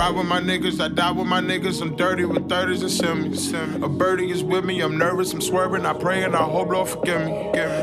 [0.00, 1.82] ride with my niggas, I die with my niggas.
[1.82, 3.82] I'm dirty with 30s and semis.
[3.82, 5.84] A birdie is with me, I'm nervous, I'm swerving.
[5.84, 7.32] I pray and I hope Lord forgive me.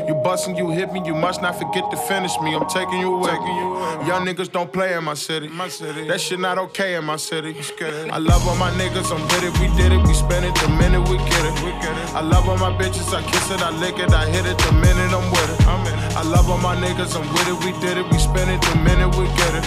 [0.08, 2.56] You bustin', you hit me, you must not forget to finish me.
[2.56, 3.36] I'm taking you away.
[4.10, 5.48] Young niggas don't play in my city.
[6.08, 7.54] That shit not okay in my city.
[8.10, 10.68] I love all my niggas, I'm with it, we did it, we spend it the
[10.70, 11.54] minute we get it.
[12.18, 14.72] I love all my bitches, I kiss it, I lick it, I hit it the
[14.72, 15.66] minute I'm with it.
[16.18, 18.74] I love all my niggas, I'm with it, we did it, we spend it the
[18.82, 19.64] minute we get it.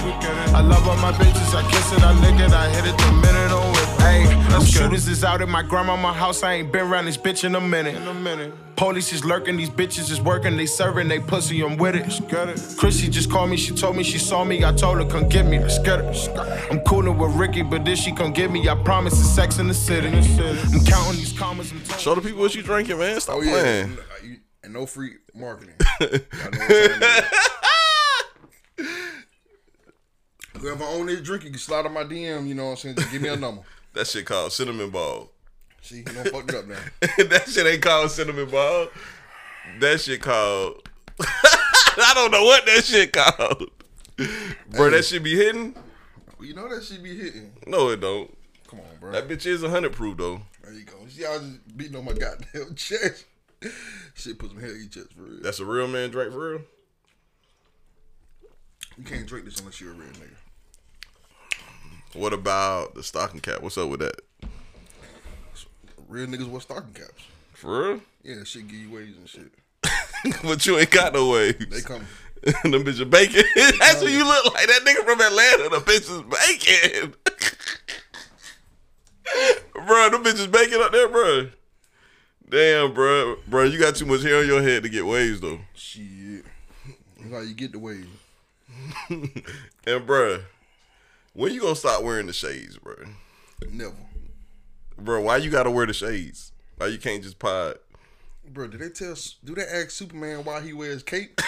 [0.52, 3.12] I love all my bitches, I kiss it, I lick it, I hit it the
[3.14, 4.02] minute I'm with it.
[4.02, 7.44] Hey, them shooters is out at my grandmama house, I ain't been around this bitch
[7.44, 7.96] in a minute.
[7.96, 8.54] In a minute.
[8.76, 12.78] Police is lurking, these bitches is working, they serving, they pussy, I'm with it.
[12.80, 15.46] Chrissy just called me, she told me she saw me, I told her come get
[15.46, 16.30] me, let's get it.
[16.72, 19.68] I'm coolin' with Ricky, but this she come get me, I promise it's sex in
[19.68, 20.08] the city.
[20.08, 23.20] I'm counting these commas, I'm Show the people what you drinking, man.
[23.22, 23.92] Stop Oh yeah, playing.
[24.00, 25.76] Uh, you- and no free marketing.
[26.00, 27.04] I know what time
[28.78, 28.88] it is.
[30.62, 32.48] Whoever own this drink, you can slide on my DM.
[32.48, 32.96] You know what I'm saying?
[32.96, 33.64] Just give me a number.
[33.94, 35.32] That shit called cinnamon ball.
[35.82, 36.80] See, you don't fuck it up now.
[37.02, 38.88] that shit ain't called cinnamon ball.
[39.82, 40.88] That shit called.
[41.20, 43.70] I don't know what that shit called.
[44.70, 45.76] Bro, that shit be hitting?
[46.40, 47.52] You know that shit be hitting.
[47.68, 48.34] No, it don't.
[48.66, 49.12] Come on, bro.
[49.12, 50.40] That bitch is hundred proof though.
[50.64, 50.94] There you go.
[51.10, 53.26] See, I was just beating on my goddamn chest.
[54.14, 55.42] Shit put some hair in your chest for real.
[55.42, 56.62] That's a real man drink for real.
[58.98, 60.38] You can't drink this unless you're a real nigga.
[62.14, 63.62] What about the stocking cap?
[63.62, 64.20] What's up with that?
[66.10, 67.24] Real niggas wear stocking caps.
[67.54, 68.02] For real?
[68.24, 69.52] Yeah, shit give you waves and shit.
[70.44, 71.66] but you ain't got no waves.
[71.68, 72.06] They come.
[72.42, 73.44] the bitch is bacon.
[73.80, 74.68] That's what you look like.
[74.68, 75.70] That nigga from Atlanta.
[75.70, 77.14] The bitches bacon.
[79.74, 81.50] bro, the bitch is bacon up there, bro.
[82.50, 83.38] Damn, bro.
[83.48, 85.60] Bro, you got too much hair on your head to get waves, though.
[85.74, 86.44] Shit.
[87.20, 88.10] That's how you get the wave.
[89.88, 90.42] And, bro,
[91.34, 92.96] when you gonna stop wearing the shades, bro?
[93.72, 93.96] Never.
[94.98, 96.52] Bro, why you gotta wear the shades?
[96.78, 97.76] Why you can't just pod?
[98.48, 99.16] Bro, do they tell?
[99.44, 101.40] Do they ask Superman why he wears cape?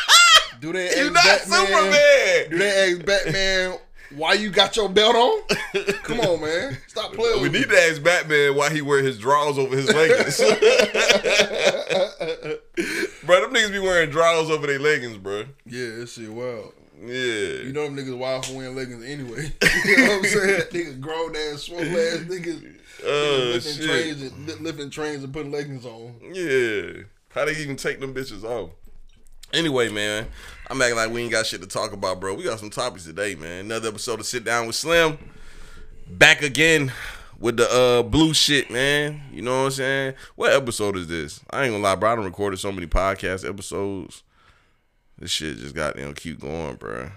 [0.60, 1.66] do they ask Batman?
[1.66, 2.50] Superman.
[2.50, 3.78] Do they ask Batman
[4.16, 5.42] why you got your belt on?
[6.02, 6.76] Come on, man.
[6.88, 7.42] Stop playing.
[7.42, 7.74] We need me.
[7.74, 10.38] to ask Batman why he wear his drawers over his leggings.
[13.24, 15.44] bro, them niggas be wearing drawers over their leggings, bro.
[15.64, 16.74] Yeah, that shit wild.
[17.04, 17.64] Yeah.
[17.64, 19.52] You know them niggas wild for wearing leggings anyway.
[19.84, 20.60] you know what I'm saying?
[20.70, 22.76] niggas grown ass, swole ass niggas.
[23.04, 23.84] Oh, lifting shit.
[23.84, 26.14] trains and lifting trains and putting leggings on.
[26.32, 27.02] Yeah.
[27.30, 28.70] How they even take them bitches off?
[29.52, 30.26] Anyway, man,
[30.70, 32.34] I'm acting like we ain't got shit to talk about, bro.
[32.34, 33.66] We got some topics today, man.
[33.66, 35.18] Another episode of Sit Down with Slim.
[36.08, 36.92] Back again
[37.38, 39.22] with the uh blue shit, man.
[39.32, 40.14] You know what I'm saying?
[40.36, 41.40] What episode is this?
[41.50, 42.12] I ain't gonna lie, bro.
[42.12, 44.22] I done recorded so many podcast episodes.
[45.18, 47.10] This shit just got them keep going, bro.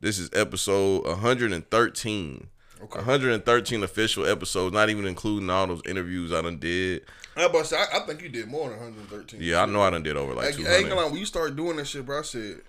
[0.00, 2.46] This is episode 113.
[2.80, 2.98] Okay.
[2.98, 7.02] 113 official episodes, not even including all those interviews I done did.
[7.36, 9.40] I, to I, I think you did more than 113.
[9.42, 10.88] Yeah, I know I done did over I, like I ain't 200.
[10.88, 12.60] gonna lie, when you start doing that shit, bro, I said,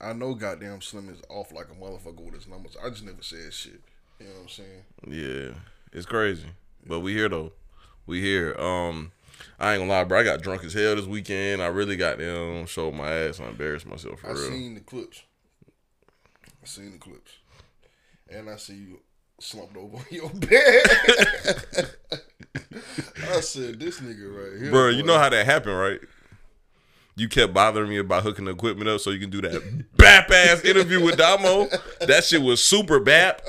[0.00, 2.76] I know goddamn Slim is off like a motherfucker with his numbers.
[2.84, 3.80] I just never said shit.
[4.20, 4.84] You know what I'm saying?
[5.08, 5.54] Yeah,
[5.92, 6.46] it's crazy,
[6.86, 7.52] but we here though.
[8.06, 8.54] We here.
[8.58, 9.12] Um,
[9.58, 10.20] I ain't gonna lie, bro.
[10.20, 11.62] I got drunk as hell this weekend.
[11.62, 14.50] I really got them showed my ass and embarrassed myself for I real.
[14.50, 15.22] seen the clips.
[16.62, 17.32] I seen the clips.
[18.30, 19.00] And I see you
[19.40, 20.86] slumped over on your bed.
[23.30, 24.70] I said, this nigga right here.
[24.70, 26.00] Bro, you know how that happened, right?
[27.16, 30.30] You kept bothering me about hooking the equipment up so you can do that bap
[30.30, 31.66] ass interview with Damo.
[32.06, 33.42] That shit was super bap.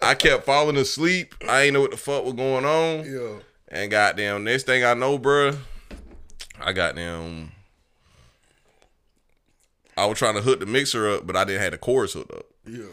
[0.00, 1.34] I kept falling asleep.
[1.48, 3.04] I ain't know what the fuck was going on.
[3.04, 3.40] Yeah.
[3.68, 5.58] And goddamn, next thing I know, bruh,
[6.60, 7.52] I got them.
[9.96, 12.32] I was trying to hook the mixer up, but I didn't have the chorus hooked
[12.32, 12.46] up.
[12.66, 12.84] Yeah.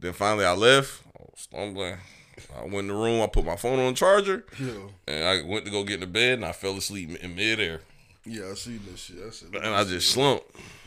[0.00, 1.02] Then finally I left.
[1.06, 1.96] I was stumbling.
[2.56, 3.22] I went in the room.
[3.22, 4.88] I put my phone on charger, Yeah.
[5.08, 7.80] and I went to go get in the bed, and I fell asleep in midair,
[8.24, 9.16] Yeah, I see this shit.
[9.26, 10.44] I said, and I just slumped.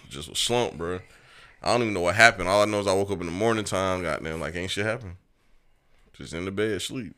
[0.10, 1.02] Just was slumped, bruh.
[1.62, 2.50] I don't even know what happened.
[2.50, 4.02] All I know is I woke up in the morning time.
[4.04, 5.16] Goddamn, like ain't shit happened.
[6.14, 7.14] Just in the bed, sleep.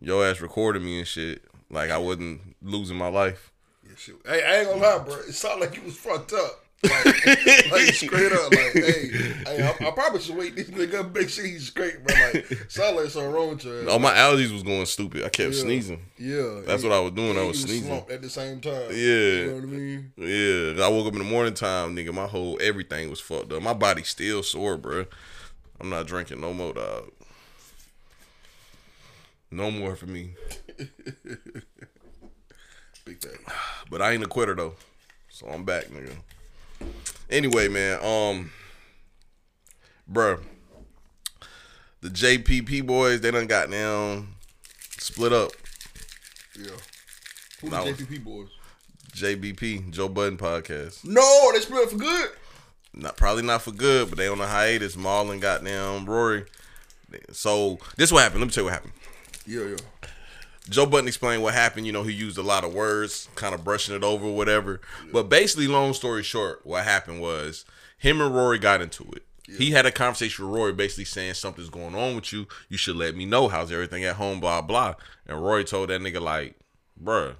[0.00, 1.42] Your ass recorded me and shit.
[1.70, 3.52] Like I wasn't losing my life.
[3.86, 4.16] Yeah, shit.
[4.26, 5.14] Hey, I ain't gonna lie, bro.
[5.16, 6.64] It sounded like you was fucked up.
[6.82, 7.04] Like,
[7.70, 9.08] like straight up, like, hey,
[9.44, 12.16] hey I, I probably should wake this nigga up, make sure he's straight, bro.
[12.32, 13.86] Like, sound like something wrong with ass.
[13.86, 15.22] All my allergies was going stupid.
[15.24, 15.60] I kept Yeah.
[15.60, 16.02] sneezing.
[16.16, 17.36] Yeah, That's what I was doing.
[17.36, 17.92] I was sneezing.
[18.10, 18.88] at the same time.
[18.92, 18.96] Yeah.
[18.96, 20.12] you know what I mean.
[20.16, 22.14] Yeah, I woke up in the morning time, nigga.
[22.14, 23.62] My whole everything was fucked up.
[23.62, 25.04] My body still sore, bro.
[25.82, 27.10] I'm not drinking no more, dog.
[29.50, 30.34] No more for me.
[33.04, 33.38] Big thing.
[33.90, 34.74] But I ain't a quitter though,
[35.28, 36.14] so I'm back, nigga.
[37.28, 38.50] Anyway, man, um,
[40.10, 40.40] bruh,
[42.00, 44.28] the JPP boys, they done got down
[44.98, 45.50] split up.
[46.58, 46.70] Yeah.
[47.64, 48.48] That the JPP boys?
[49.12, 51.04] JBP, Joe Budden podcast.
[51.04, 52.30] No, they split up for good.
[52.94, 54.96] Not probably not for good, but they on a hiatus.
[54.96, 56.44] Marlon got down Rory.
[57.32, 58.40] So this what happened.
[58.40, 58.92] Let me tell you what happened.
[59.50, 60.08] Yeah, yeah.
[60.68, 61.86] Joe Budden explained what happened.
[61.86, 64.80] You know, he used a lot of words, kind of brushing it over, whatever.
[65.12, 67.64] But basically, long story short, what happened was
[67.98, 69.24] him and Rory got into it.
[69.58, 72.46] He had a conversation with Rory, basically saying something's going on with you.
[72.68, 73.48] You should let me know.
[73.48, 74.38] How's everything at home?
[74.38, 74.94] Blah blah.
[75.26, 76.54] And Rory told that nigga like,
[77.02, 77.34] "Bruh,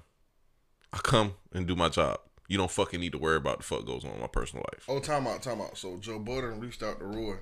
[0.91, 2.19] I come and do my job.
[2.49, 4.83] You don't fucking need to worry about the fuck goes on in my personal life."
[4.89, 5.77] Oh, time out, time out.
[5.77, 7.37] So Joe Budden reached out to Roy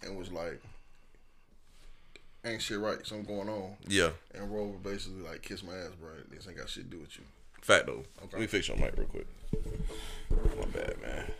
[0.00, 0.62] and was like,
[2.44, 3.04] "Ain't shit right.
[3.06, 6.10] Something going on." Yeah, And Rory basically like, "Kiss my ass, bro.
[6.30, 7.24] This ain't got shit to do with you."
[7.62, 8.02] fact though.
[8.32, 9.26] Let me fix your mic real quick.
[10.58, 11.30] My bad, man.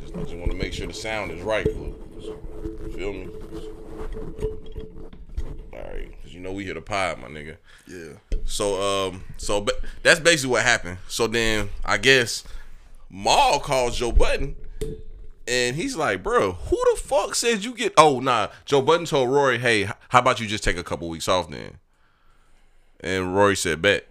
[0.00, 1.66] Just, I just want to make sure the sound is right.
[1.66, 2.92] Look.
[2.94, 3.28] Feel me?
[5.72, 7.56] All right, cause you know we hit a pod, my nigga.
[7.86, 8.14] Yeah.
[8.44, 9.72] So um, so ba-
[10.02, 10.98] that's basically what happened.
[11.08, 12.44] So then I guess
[13.08, 14.56] Maul calls Joe Budden,
[15.46, 19.30] and he's like, "Bro, who the fuck says you get?" Oh nah, Joe Budden told
[19.30, 21.78] Rory, "Hey, how about you just take a couple weeks off then?"
[23.00, 24.06] And Rory said, "Bet."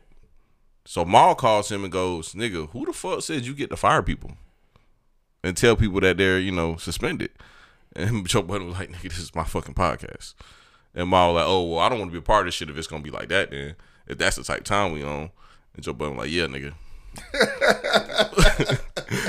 [0.86, 4.02] So Maul calls him and goes, "Nigga, who the fuck says you get to fire
[4.02, 4.32] people
[5.44, 7.32] and tell people that they're you know suspended?"
[7.96, 10.34] And Joe Budden was like, "Nigga, this is my fucking podcast."
[10.96, 12.56] And Maul was like, "Oh well, I don't want to be a part of this
[12.56, 13.52] shit if it's gonna be like that.
[13.52, 13.76] Then
[14.08, 15.30] if that's the type time we on."
[15.76, 16.74] And Joe Budden was like, "Yeah, nigga."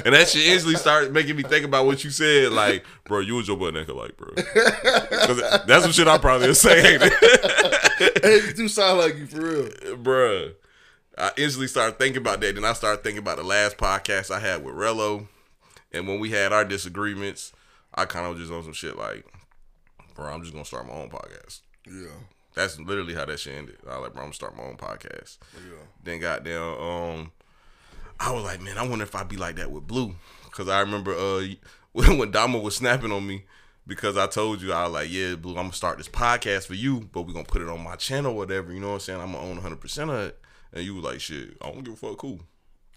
[0.04, 2.52] and that shit instantly started making me think about what you said.
[2.52, 4.30] Like, bro, you and Joe Budden ain't like, bro.
[4.34, 8.22] 'Cause that's some shit I probably would say, it?
[8.24, 9.96] hey, you do sound like you for real.
[9.96, 10.54] bruh.
[11.18, 12.54] I instantly started thinking about that.
[12.54, 15.26] Then I started thinking about the last podcast I had with Rello.
[15.92, 17.52] And when we had our disagreements,
[17.94, 19.26] I kind of was just on some shit like,
[20.14, 21.60] bro, I'm just gonna start my own podcast.
[21.86, 22.06] Yeah.
[22.54, 23.76] That's literally how that shit ended.
[23.88, 25.38] I was like, bro, I'm gonna start my own podcast.
[25.54, 25.82] Yeah.
[26.02, 27.32] Then goddamn, um,
[28.20, 30.14] I was like, man, I wonder if I'd be like that with Blue,
[30.44, 31.46] because I remember uh
[31.92, 33.44] when when Dama was snapping on me
[33.86, 36.74] because I told you I was like, yeah, Blue, I'm gonna start this podcast for
[36.74, 38.72] you, but we're gonna put it on my channel, whatever.
[38.72, 39.20] You know what I'm saying?
[39.20, 40.38] I'm gonna own 100 percent of it.
[40.72, 42.40] And you was like, shit, I don't give a fuck, cool.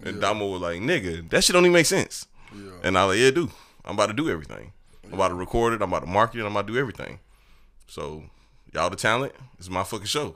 [0.03, 2.27] And Dama was like, nigga, that shit don't even make sense.
[2.53, 2.71] Yeah.
[2.83, 3.49] And I was like, yeah, do.
[3.85, 4.73] I'm about to do everything.
[5.05, 5.81] I'm about to record it.
[5.81, 6.45] I'm about to market it.
[6.45, 7.19] I'm about to do everything.
[7.87, 8.23] So
[8.73, 9.33] y'all the talent.
[9.57, 10.35] It's my fucking show.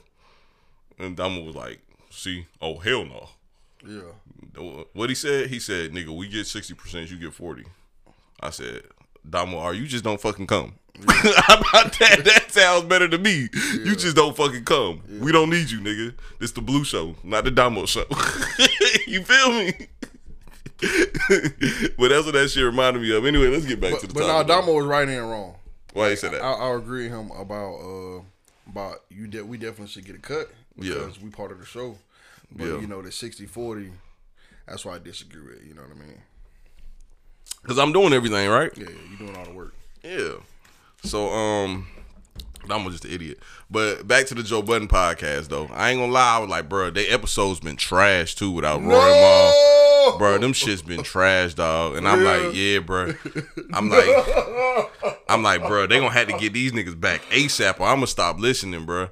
[0.98, 3.30] And Dama was like, see, oh hell no.
[3.86, 4.82] Yeah.
[4.94, 7.64] What he said, he said, nigga, we get 60%, you get 40.
[8.42, 8.84] I said,
[9.30, 10.74] Damo, are you just don't fucking come?
[11.08, 12.22] How about that?
[12.26, 13.50] That sounds better to me.
[13.84, 15.02] You just don't fucking come.
[15.20, 16.14] We don't need you, nigga.
[16.40, 18.06] This the blue show, not the Damo show.
[19.08, 19.74] you feel me?
[20.80, 23.26] but that's what that shit reminded me of.
[23.26, 24.44] Anyway, let's get back to the but now.
[24.44, 25.56] Damo was right and wrong.
[25.94, 26.42] Why he said that?
[26.44, 28.22] I, I agree with him about uh
[28.70, 29.28] about you.
[29.28, 30.94] De- we definitely should get a cut Yeah.
[30.96, 31.98] because we part of the show.
[32.56, 32.80] But Yeah.
[32.80, 33.92] you know the 60-40,
[34.68, 35.62] That's why I disagree with.
[35.62, 36.22] it, You know what I mean?
[37.64, 38.72] Cause I'm doing everything right.
[38.78, 39.74] Yeah, yeah you doing all the work.
[40.04, 40.36] Yeah.
[41.04, 41.88] So um
[42.70, 43.40] I'm just an idiot.
[43.72, 45.70] But back to the Joe Budden podcast though.
[45.74, 48.88] I ain't gonna lie, I was like, bro, they episodes been trash too without Roy
[48.90, 49.52] Maul.
[50.12, 51.96] No, Bro, them shit's been trash, dog.
[51.98, 52.32] And I'm Yeah.
[52.32, 53.14] like, yeah, bro.
[53.74, 54.08] I'm like,
[55.30, 58.08] I'm like, bro, they gonna have to get these niggas back ASAP or I'm gonna
[58.08, 59.10] stop listening, bro.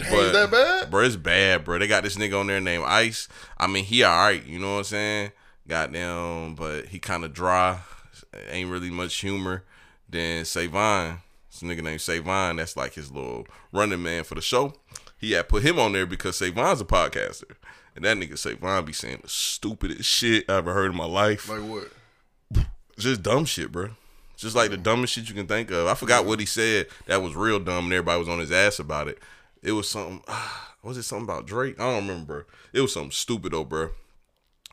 [0.00, 0.90] Is that bad?
[0.90, 1.78] Bro, it's bad, bro.
[1.78, 3.28] They got this nigga on there named Ice.
[3.58, 5.32] I mean, he alright, you know what I'm saying?
[5.66, 7.80] Goddamn, but he kind of dry.
[8.50, 9.64] Ain't really much humor.
[10.08, 14.74] Then Savon, this nigga named Savon, that's like his little running man for the show.
[15.18, 17.56] He had put him on there because Savon's a podcaster.
[17.96, 21.48] And that nigga Savon be saying the stupidest shit I ever heard in my life.
[21.48, 21.88] Like what?
[22.98, 23.90] Just dumb shit, bro.
[24.36, 24.82] Just like the mm.
[24.82, 25.86] dumbest shit you can think of.
[25.86, 28.78] I forgot what he said that was real dumb, and everybody was on his ass
[28.78, 29.18] about it.
[29.64, 30.22] It was something.
[30.82, 31.80] was it something about Drake?
[31.80, 32.46] I don't remember.
[32.72, 33.90] It was something stupid though, bro.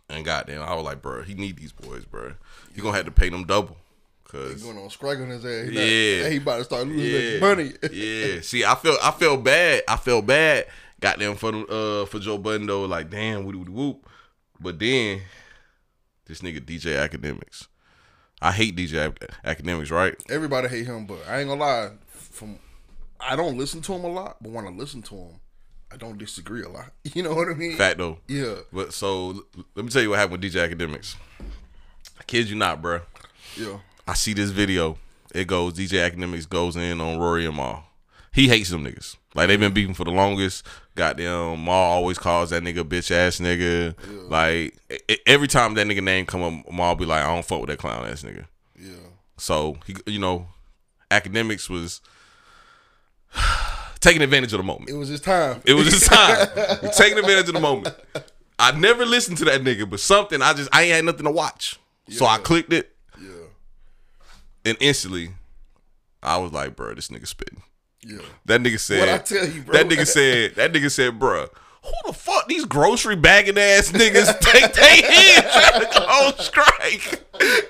[0.09, 2.33] And goddamn, I was like, bro, he need these boys, bro.
[2.75, 3.77] You gonna have to pay them double,
[4.25, 5.69] He cause going on strike on his ass.
[5.69, 6.29] He not- Yeah.
[6.29, 7.71] he about to start losing yeah, money.
[7.93, 8.41] yeah.
[8.41, 9.83] See, I felt I felt bad.
[9.87, 10.67] I felt bad.
[10.99, 12.83] Goddamn for uh for Joe Budden though.
[12.85, 14.05] Like damn, woody woody whoop.
[14.59, 15.21] But then
[16.25, 17.67] this nigga DJ Akademiks.
[18.41, 20.15] I hate DJ Akademiks, right?
[20.29, 21.91] Everybody hate him, but I ain't gonna lie.
[22.07, 22.59] From
[23.21, 25.39] I don't listen to him a lot, but when I listen to him,
[25.91, 26.91] I don't disagree a lot.
[27.13, 27.75] You know what I mean?
[27.77, 28.17] Fact though.
[28.27, 28.55] Yeah.
[28.71, 29.43] But so
[29.75, 31.15] let me tell you what happened with DJ Akademiks.
[32.19, 33.01] I kid you not, bro.
[33.57, 33.79] Yeah.
[34.07, 34.97] I see this video.
[35.33, 37.83] It goes DJ Akademiks goes in on Rory and Maul.
[38.33, 39.17] He hates them niggas.
[39.35, 40.65] Like they've been beefing for the longest.
[40.95, 43.95] Goddamn, Maul always calls that nigga bitch ass nigga.
[44.29, 47.45] Like e- e- every time that nigga name come up, Maul be like, I don't
[47.45, 48.45] fuck with that clown ass nigga.
[48.79, 48.95] Yeah.
[49.37, 50.47] So he, you know,
[51.09, 52.01] Akademiks was
[53.99, 54.89] taking advantage of the moment.
[54.89, 55.61] It was his time.
[55.65, 56.47] It was his time.
[56.97, 57.95] taking advantage of the moment.
[58.59, 61.31] I never listened to that nigga, but something I just I ain't had nothing to
[61.31, 63.29] watch, so I clicked it, yeah,
[64.65, 65.31] and instantly,
[66.21, 67.63] I was like, bro, this nigga spitting.
[68.05, 68.19] yeah.
[68.45, 68.99] That nigga said.
[68.99, 69.73] What I tell you, bro?
[69.73, 70.55] That nigga said.
[70.55, 71.49] That nigga said, bruh.
[71.83, 76.37] Who the fuck these grocery bagging ass niggas take they in trying to go on
[76.37, 77.23] strike?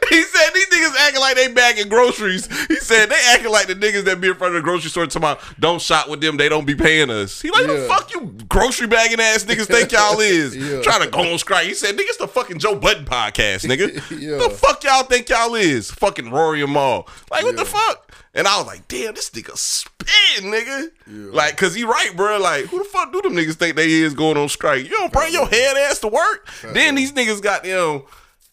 [0.09, 2.47] He said these niggas acting like they bagging groceries.
[2.67, 5.05] He said they acting like the niggas that be in front of the grocery store
[5.05, 7.41] talking about don't shop with them, they don't be paying us.
[7.41, 10.55] He like, the fuck you grocery bagging ass niggas think y'all is?
[10.55, 10.81] Yeah.
[10.81, 11.67] Trying to go on strike.
[11.67, 13.91] He said, niggas the fucking Joe Budden podcast, nigga.
[14.21, 14.37] Yeah.
[14.37, 15.89] The fuck y'all think y'all is?
[15.91, 17.07] Fucking Rory and Maul.
[17.31, 18.11] Like, what the fuck?
[18.33, 20.89] And I was like, damn, this nigga spitting, nigga.
[21.07, 21.31] Yeah.
[21.33, 22.37] Like, cause he right, bro.
[22.39, 24.83] Like, who the fuck do them niggas think they is going on strike?
[24.83, 26.47] You don't bring your head ass to work.
[26.73, 28.03] Then these niggas got them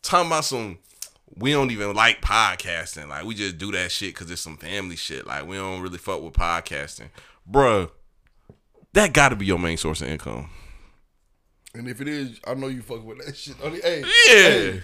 [0.03, 0.79] talking about some.
[1.39, 3.09] We don't even like podcasting.
[3.09, 5.27] Like, we just do that shit because it's some family shit.
[5.27, 7.11] Like, we don't really fuck with podcasting,
[7.51, 7.91] Bruh,
[8.95, 10.51] That got to be your main source of income.
[11.75, 13.55] And if it is, I know you fucking with that shit.
[13.63, 14.35] Only, hey, Yeah.
[14.35, 14.83] hey,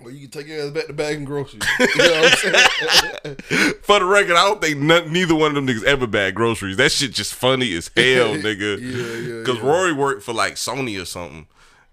[0.00, 1.62] well, you can take your ass back to bagging groceries.
[1.78, 3.74] You know what I'm saying?
[3.82, 6.78] For the record, I don't think none, neither one of them niggas ever bag groceries.
[6.78, 8.80] That shit just funny as hell, nigga.
[8.80, 8.88] Yeah,
[9.34, 9.68] yeah, Because yeah.
[9.70, 11.46] Rory worked for like Sony or something,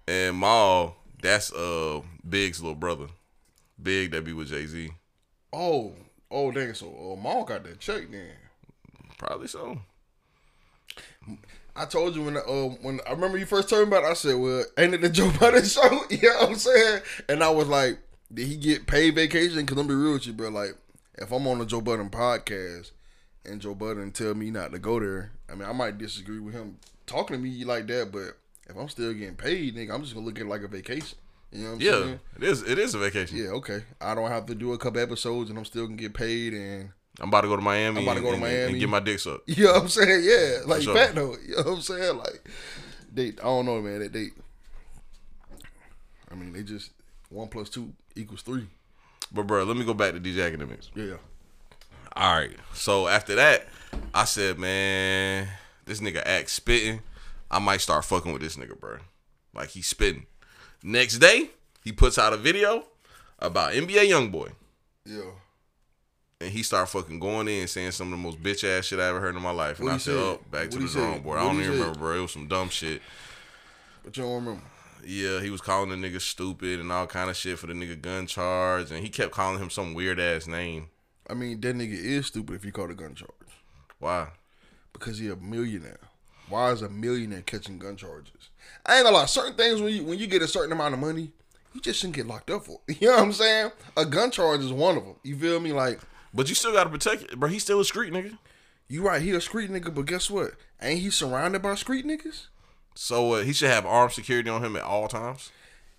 [0.07, 3.07] and Maul, that's uh Big's little brother.
[3.87, 4.91] Big that be with Jay Z.
[5.53, 5.95] oh,
[6.29, 6.73] oh, dang.
[6.73, 8.31] So, uh, Maul got that check then.
[9.17, 9.79] Probably so.
[11.73, 12.41] I told you when uh,
[12.81, 15.09] when I remember you first told me about it, I said, Well, ain't it the
[15.17, 16.03] Joe Budden show?
[16.09, 17.01] you know what I'm saying?
[17.29, 17.97] And I was like,
[18.33, 19.65] Did he get paid vacation?
[19.65, 20.49] Cause I'm be real with you, bro.
[20.49, 20.75] Like,
[21.15, 22.91] if I'm on the Joe Budden podcast
[23.45, 26.53] and Joe Budden tell me not to go there, I mean I might disagree with
[26.55, 28.37] him talking to me like that, but
[28.69, 31.17] if I'm still getting paid, nigga, I'm just gonna look at it like a vacation.
[31.51, 32.19] You know what I'm Yeah, saying?
[32.37, 32.61] it is.
[32.63, 33.37] It is a vacation.
[33.37, 33.83] Yeah, okay.
[34.01, 36.89] I don't have to do a couple episodes and I'm still gonna get paid and
[37.19, 37.97] I'm about to go to Miami.
[37.99, 38.71] I'm about to go to and, Miami.
[38.73, 39.41] and get my dicks up.
[39.47, 40.23] You know what I'm saying?
[40.23, 40.95] Yeah, like sure.
[40.95, 41.35] fat though.
[41.47, 42.17] You know what I'm saying?
[42.17, 42.49] Like
[43.13, 43.99] they, I don't know, man.
[43.99, 44.27] That they,
[46.31, 46.91] I mean, they just
[47.29, 48.67] one plus two equals three.
[49.31, 50.89] But bro, let me go back to DJ Akademiks.
[50.95, 51.17] Yeah,
[52.15, 52.51] All right.
[52.73, 53.67] So after that,
[54.13, 55.47] I said, man,
[55.85, 57.01] this nigga act spitting.
[57.49, 58.97] I might start fucking with this nigga, bro.
[59.53, 60.25] Like he's spitting.
[60.83, 61.49] Next day,
[61.83, 62.83] he puts out a video
[63.39, 64.51] about NBA YoungBoy.
[65.05, 65.21] yeah.
[66.39, 69.07] And he started fucking going in saying some of the most bitch ass shit I
[69.07, 69.79] ever heard in my life.
[69.79, 71.39] And What I said, oh, back to What the he drawing board.
[71.39, 71.79] I don't even said?
[71.79, 72.17] remember, bro.
[72.17, 73.01] It was some dumb shit.
[74.03, 74.61] But you don't remember.
[75.03, 77.99] Yeah, he was calling the nigga stupid and all kind of shit for the nigga
[77.99, 78.91] gun charge.
[78.91, 80.89] And he kept calling him some weird ass name.
[81.27, 83.31] I mean, that nigga is stupid if you call a gun charge
[83.97, 84.27] Why?
[84.93, 85.99] because he a millionaire.
[86.49, 88.49] Why is a millionaire catching gun charges?
[88.87, 89.25] I ain't gonna lie.
[89.25, 91.31] Certain things when you when you get a certain amount of money,
[91.73, 92.79] you just shouldn't get locked up for.
[92.87, 92.97] it.
[93.01, 93.71] You know what I'm saying?
[93.97, 95.15] A gun charge is one of them.
[95.23, 95.73] You feel me?
[95.73, 95.99] Like
[96.33, 97.49] But you still gotta protect it, bro.
[97.49, 98.37] He's still a street nigga.
[98.87, 100.51] you right, he a street nigga, but guess what?
[100.81, 102.47] Ain't he surrounded by street niggas?
[102.95, 105.51] So uh, he should have armed security on him at all times.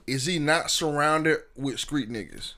[0.06, 2.54] Is he not surrounded with street niggas?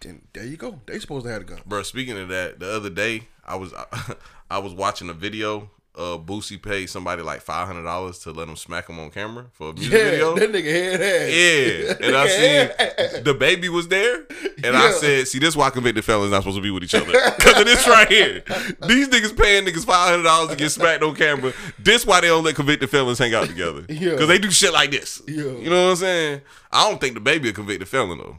[0.00, 0.80] Then there you go.
[0.86, 1.60] They supposed to have a gun.
[1.64, 3.72] Bro, speaking of that, the other day I was
[4.50, 5.70] I was watching a video.
[5.96, 9.46] Uh, Boosie paid somebody like five hundred dollars to let him smack him on camera
[9.52, 10.34] for a music Yeah, video.
[10.34, 12.00] that nigga head ass.
[12.00, 12.26] Yeah, and I
[13.14, 14.26] seen DaBaby was there,
[14.64, 17.12] and I said, "See, this why convicted felons not supposed to be with each other
[17.36, 18.42] because of this right here.
[18.88, 21.52] These niggas paying niggas five hundred dollars to get smacked on camera.
[21.78, 24.10] This why they don't let convicted felons hang out together Yeah.
[24.10, 25.22] because they do shit like this.
[25.28, 25.44] Yeah.
[25.44, 26.40] You know what I'm saying?
[26.72, 28.36] I don't think DaBaby a convicted felon though.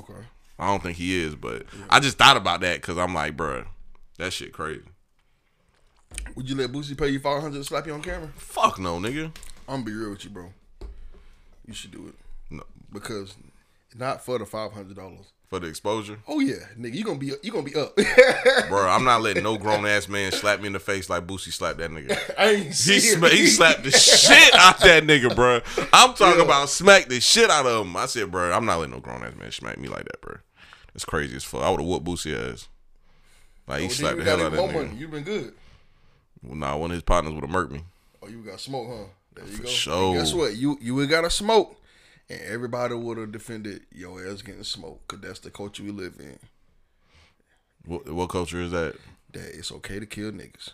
[0.00, 0.26] Okay.
[0.58, 3.64] I don't think he is, but I just thought about that because I'm like, bruh,
[4.18, 4.82] that shit crazy.
[6.34, 8.28] Would you let Boosie pay you five hundred to slap you on camera?
[8.36, 9.26] Fuck no, nigga.
[9.68, 10.52] I'm gonna be real with you, bro.
[11.66, 12.14] You should do it
[12.50, 13.34] No, because
[13.96, 15.26] not for the five hundred dollars.
[15.48, 17.94] for the exposure, Oh yeah, nigga, you gonna be you gonna be up.
[18.68, 18.88] bro.
[18.88, 21.78] I'm not letting no grown ass man slap me in the face like Boosie slapped
[21.78, 22.16] that nigga.
[22.38, 25.60] I ain't He, sma- he slapped the shit out that nigga, bro.
[25.92, 26.44] I'm talking Yeah.
[26.44, 27.96] about smack the shit out of him.
[27.96, 30.36] I said, bro, I'm not letting no grown ass man smack me like that, bro.
[30.94, 31.62] It's crazy as fuck.
[31.62, 32.68] I would have whooped Boosie ass.
[33.66, 34.72] Like he Oh, slapped the hell out of that nigga.
[34.72, 34.96] money.
[34.96, 35.52] You been good.
[36.42, 37.82] Well, nah, one of his partners would have murked me.
[38.22, 39.04] Oh, you got smoke, huh?
[39.34, 39.68] There you go.
[39.68, 40.10] sure.
[40.12, 40.56] And guess what?
[40.56, 41.76] You you would got to smoke,
[42.28, 46.14] and everybody would have defended your ass getting smoked because that's the culture we live
[46.18, 46.38] in.
[47.84, 48.96] What, what culture is that?
[49.32, 50.70] That it's okay to kill niggas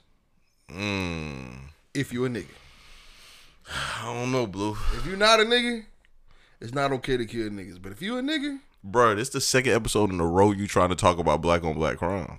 [0.71, 1.59] Mm,
[1.93, 2.47] if you a nigga.
[4.01, 4.77] I don't know, Blue.
[4.97, 5.85] If you not a nigga,
[6.61, 7.81] it's not okay to kill niggas.
[7.81, 10.91] But if you a nigga, Bro, this the second episode in a row you trying
[10.91, 12.39] to talk about black on black crime.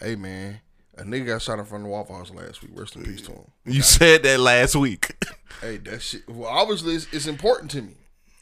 [0.00, 0.60] hey man,
[0.98, 2.72] a nigga got shot in front of the Waffle House last week.
[2.74, 3.50] Rest in peace to him.
[3.64, 5.14] You said that last week.
[5.60, 6.28] Hey, that shit.
[6.28, 7.94] Well, obviously, it's, it's important to me.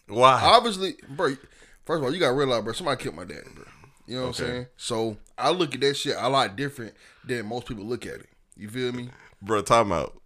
[0.08, 0.40] Why?
[0.42, 1.36] Obviously, bro.
[1.84, 2.72] First of all, you gotta realize, bro.
[2.72, 3.64] Somebody killed my dad, bro.
[4.06, 4.44] You know what Okay.
[4.44, 4.66] I'm saying?
[4.78, 6.94] So I look at that shit a lot different
[7.26, 8.28] than most people look at it.
[8.56, 9.10] You feel me?
[9.42, 10.18] Bro, time out.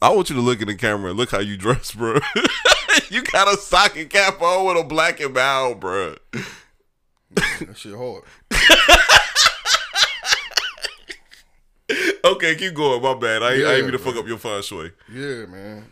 [0.00, 2.20] I want you to look in the camera and look how you dress, bro.
[3.10, 6.14] you got a stocking cap on with a black and brown, bro.
[7.32, 8.22] That shit hard.
[12.24, 13.02] Okay, keep going.
[13.02, 13.42] My bad.
[13.42, 14.92] I, ain't I ain't mean to fuck up your feng shui.
[15.12, 15.84] Yeah, man.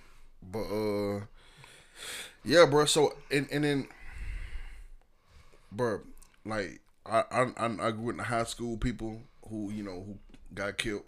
[0.43, 1.21] But uh
[2.45, 2.85] yeah, bro.
[2.85, 3.89] So and and then
[5.73, 6.01] bro,
[6.45, 10.19] like I I I grew in high school people who, you know, who
[10.55, 11.05] got killed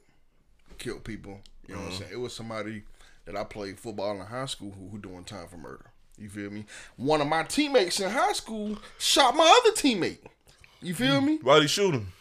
[0.78, 1.40] killed people.
[1.66, 2.12] You know what I'm saying?
[2.12, 2.82] It was somebody
[3.26, 5.90] that I played football in high school who, who doing time for murder.
[6.16, 6.64] You feel me?
[6.96, 10.18] One of my teammates in high school shot my other teammate.
[10.80, 11.38] You feel me?
[11.38, 12.12] Why'd he shoot him?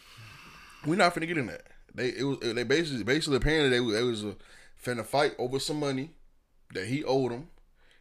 [0.86, 1.62] We're not finna get in that.
[1.98, 4.34] They it was they basically basically apparently they was they was uh,
[4.82, 6.10] finna fight over some money
[6.72, 7.48] that he owed him.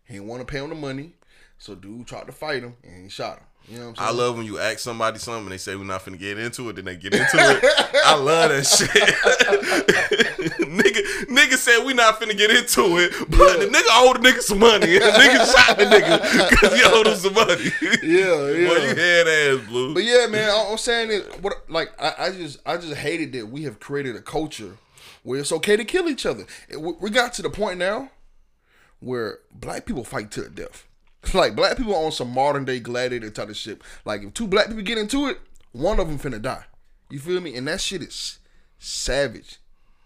[0.06, 1.14] He didn't want to pay him the money,
[1.58, 3.46] so dude tried to fight him and he shot him.
[3.68, 5.84] You know what I'm I love when you ask somebody something and they say we're
[5.84, 7.64] not finna get into it, then they get into it.
[8.06, 8.90] I love that shit.
[10.68, 14.40] nigga, nigga said we not finna get into it, but the nigga owed the nigga
[14.40, 14.96] some money.
[14.96, 17.72] And the nigga shot the nigga because he owed him some money.
[18.04, 18.68] yeah, yeah.
[18.70, 19.94] Boy, you head ass blue.
[19.94, 21.42] But yeah, man, I'm saying it.
[21.42, 24.78] What like I, I just I just hated that we have created a culture
[25.24, 26.46] where it's okay to kill each other.
[26.78, 28.12] We got to the point now
[29.00, 30.86] where black people fight to the death.
[31.34, 33.82] Like black people on some modern day gladiator type of shit.
[34.06, 35.40] Like if two black people get into it,
[35.72, 36.66] one of them finna die.
[37.10, 37.56] You feel me?
[37.56, 38.40] And that shit is
[38.80, 39.58] savage.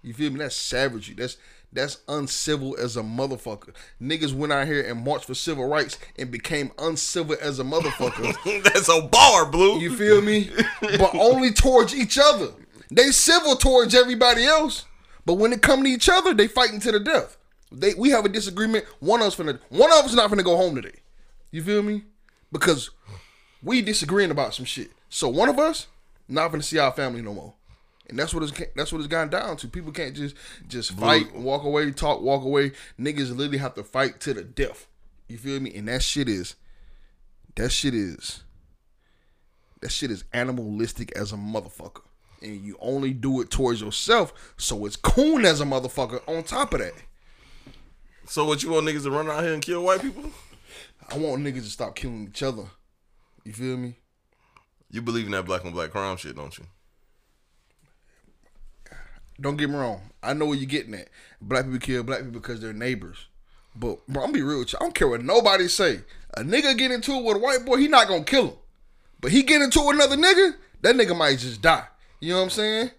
[0.04, 0.40] You feel me?
[0.40, 1.16] That's savagery.
[1.16, 1.38] That's
[1.74, 3.74] that's uncivil as a motherfucker.
[4.02, 8.64] Niggas went out here and marched for civil rights and became uncivil as a motherfucker.
[8.64, 9.80] That's a bar, blue.
[9.80, 10.50] You feel me?
[10.82, 12.50] but only towards each other.
[12.92, 14.84] They civil towards everybody else,
[15.26, 17.38] but when it come to each other, they fighting to the death.
[17.72, 18.84] They we have a disagreement.
[19.00, 21.00] One of us finna one of us not finna go home today.
[21.52, 22.04] You feel me?
[22.52, 22.90] Because
[23.62, 24.92] we disagreeing about some shit.
[25.10, 25.88] So one of us
[26.28, 27.54] not gonna see our family no more.
[28.10, 29.68] And that's what it's that's what it's gotten down to.
[29.68, 30.36] People can't just
[30.68, 32.72] just fight, walk away, talk, walk away.
[33.00, 34.88] Niggas literally have to fight to the death.
[35.28, 35.74] You feel me?
[35.76, 36.56] And that shit is
[37.56, 38.44] that shit is
[39.82, 42.04] that shit is animalistic as a motherfucker.
[42.42, 46.74] And you only do it towards yourself, so it's coon as a motherfucker on top
[46.74, 46.94] of that.
[48.26, 50.32] So what you want niggas to run out here and kill white people?
[51.12, 52.64] I want niggas to stop killing each other.
[53.44, 53.96] You feel me?
[54.90, 56.66] You believe in that black on black crime shit, don't you?
[59.40, 60.02] Don't get me wrong.
[60.22, 61.10] I know where you're getting at.
[61.42, 63.26] Black people kill black people because they're neighbors.
[63.76, 64.78] But bro, I'm gonna be real with you.
[64.80, 66.02] I don't care what nobody say.
[66.36, 68.54] A nigga get into it with a white boy, he not gonna kill him.
[69.20, 71.86] But he get into it with another nigga, that nigga might just die.
[72.20, 72.92] You know what I'm saying?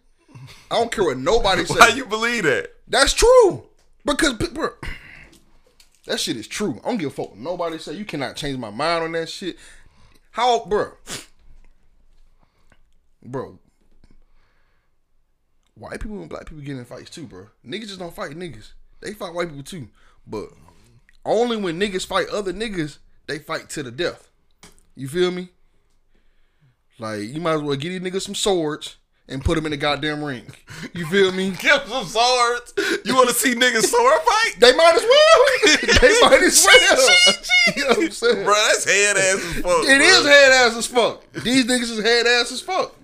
[0.70, 1.79] I don't care what nobody say.
[1.79, 2.70] Why you believe that?
[2.88, 3.64] That's true.
[4.05, 4.70] Because, bro,
[6.07, 6.81] that shit is true.
[6.85, 7.95] I don't give a fuck nobody say.
[7.95, 9.57] You cannot change my mind on that shit.
[10.33, 10.93] How, bro?
[13.25, 13.59] Bro,
[15.75, 17.47] white people and black people get in fights too, bro.
[17.65, 18.73] Niggas just don't fight niggas.
[19.01, 19.88] They fight white people too.
[20.27, 20.49] But
[21.25, 24.29] only when niggas fight other niggas, they fight to the death.
[24.97, 25.51] You feel me?
[26.99, 28.97] Like, you might as well give these niggas some swords
[29.33, 30.45] and put them in the goddamn ring.
[30.95, 31.51] You feel me?
[31.61, 32.75] Give some swords.
[33.05, 34.55] You want to see niggas sword fight?
[34.59, 35.99] They might as well.
[36.01, 37.35] they might as well.
[37.77, 38.45] you know what I'm saying?
[38.45, 39.85] Bro, that's head ass as fuck.
[39.85, 40.07] It bro.
[40.07, 41.33] is head ass as fuck.
[41.33, 42.95] These niggas is head ass as fuck.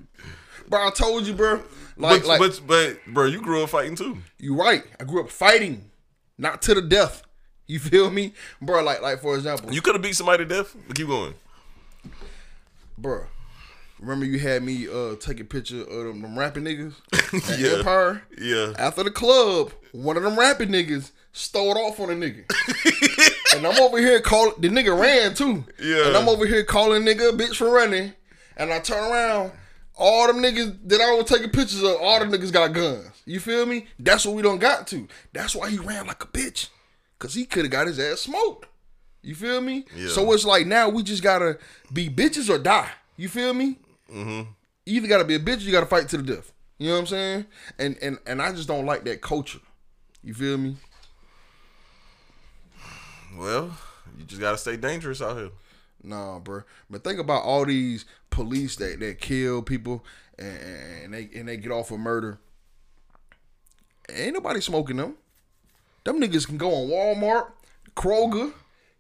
[0.68, 1.62] Bro, I told you, bro.
[1.96, 4.18] Like, But, like but, but, bro, you grew up fighting too.
[4.38, 4.84] you right.
[5.00, 5.90] I grew up fighting,
[6.36, 7.22] not to the death.
[7.66, 8.82] You feel me, bro?
[8.82, 10.76] Like, like for example, You could have beat somebody to death.
[10.86, 11.34] But keep going.
[12.96, 13.24] bro.
[14.00, 16.94] Remember you had me uh take a picture of them, them rapping niggas
[17.52, 17.78] at Yeah.
[17.78, 18.22] Empire.
[18.40, 18.72] Yeah.
[18.78, 22.44] After the club, one of them rapping niggas stole off on a nigga.
[23.56, 25.64] and I'm over here calling the nigga ran too.
[25.82, 26.06] Yeah.
[26.08, 28.12] And I'm over here calling nigga a bitch for running.
[28.56, 29.52] And I turn around,
[29.96, 33.10] all them niggas that I was taking pictures of, all the niggas got guns.
[33.24, 33.86] You feel me?
[33.98, 35.06] That's what we don't got to.
[35.32, 36.68] That's why he ran like a bitch.
[37.18, 38.68] Cause he could have got his ass smoked.
[39.22, 39.84] You feel me?
[39.96, 40.08] Yeah.
[40.08, 41.58] So it's like now we just gotta
[41.92, 42.90] be bitches or die.
[43.16, 43.78] You feel me?
[44.12, 44.50] Mm-hmm.
[44.86, 46.52] You either gotta be a bitch, or you gotta fight to the death.
[46.78, 47.46] You know what I'm saying?
[47.78, 49.60] And and and I just don't like that culture.
[50.22, 50.76] You feel me?
[53.36, 53.76] Well,
[54.18, 55.50] you just gotta stay dangerous out here.
[56.02, 56.62] Nah, bro.
[56.88, 60.04] But think about all these police that, that kill people
[60.38, 60.58] and,
[61.04, 62.38] and they and they get off of murder.
[64.10, 65.16] Ain't nobody smoking them.
[66.04, 67.48] Them niggas can go on Walmart,
[67.94, 68.52] Kroger,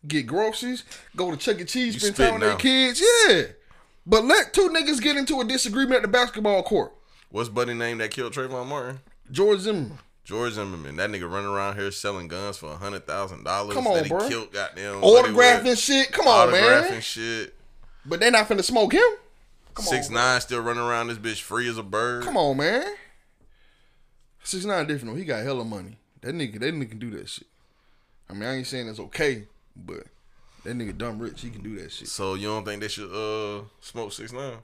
[0.06, 0.84] get groceries,
[1.16, 1.64] go to Chuck E.
[1.64, 3.00] Cheese, You spend time with their kids.
[3.00, 3.42] Yeah.
[4.08, 6.94] But let two niggas get into a disagreement at the basketball court.
[7.30, 9.00] What's buddy name that killed Trayvon Martin?
[9.30, 9.98] George Zimmerman.
[10.24, 10.96] George Zimmerman.
[10.96, 13.74] That nigga running around here selling guns for a hundred thousand dollars.
[13.74, 14.26] Come on, that he bro.
[14.26, 16.10] Killed goddamn Autographing shit.
[16.10, 16.62] Come on, man.
[16.62, 17.00] autographing man.
[17.02, 17.54] shit.
[18.06, 19.02] But they not finna smoke him.
[19.74, 20.22] Come Six on, bro.
[20.22, 22.24] nine still running around this bitch free as a bird.
[22.24, 22.84] Come on, man.
[24.42, 25.14] Six nine different.
[25.14, 25.18] though.
[25.18, 25.98] He got hella money.
[26.22, 27.46] That nigga, that nigga can do that shit.
[28.30, 29.44] I mean, I ain't saying it's okay,
[29.76, 30.04] but
[30.64, 31.40] that nigga dumb rich.
[31.40, 32.08] He can do that shit.
[32.08, 34.58] So you don't think they should uh smoke six nine?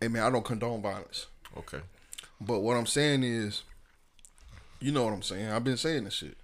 [0.00, 1.26] Hey man, I don't condone violence,
[1.56, 1.80] Okay.
[2.40, 3.62] but what I'm saying is,
[4.80, 5.48] you know what I'm saying.
[5.50, 6.36] I've been saying this shit.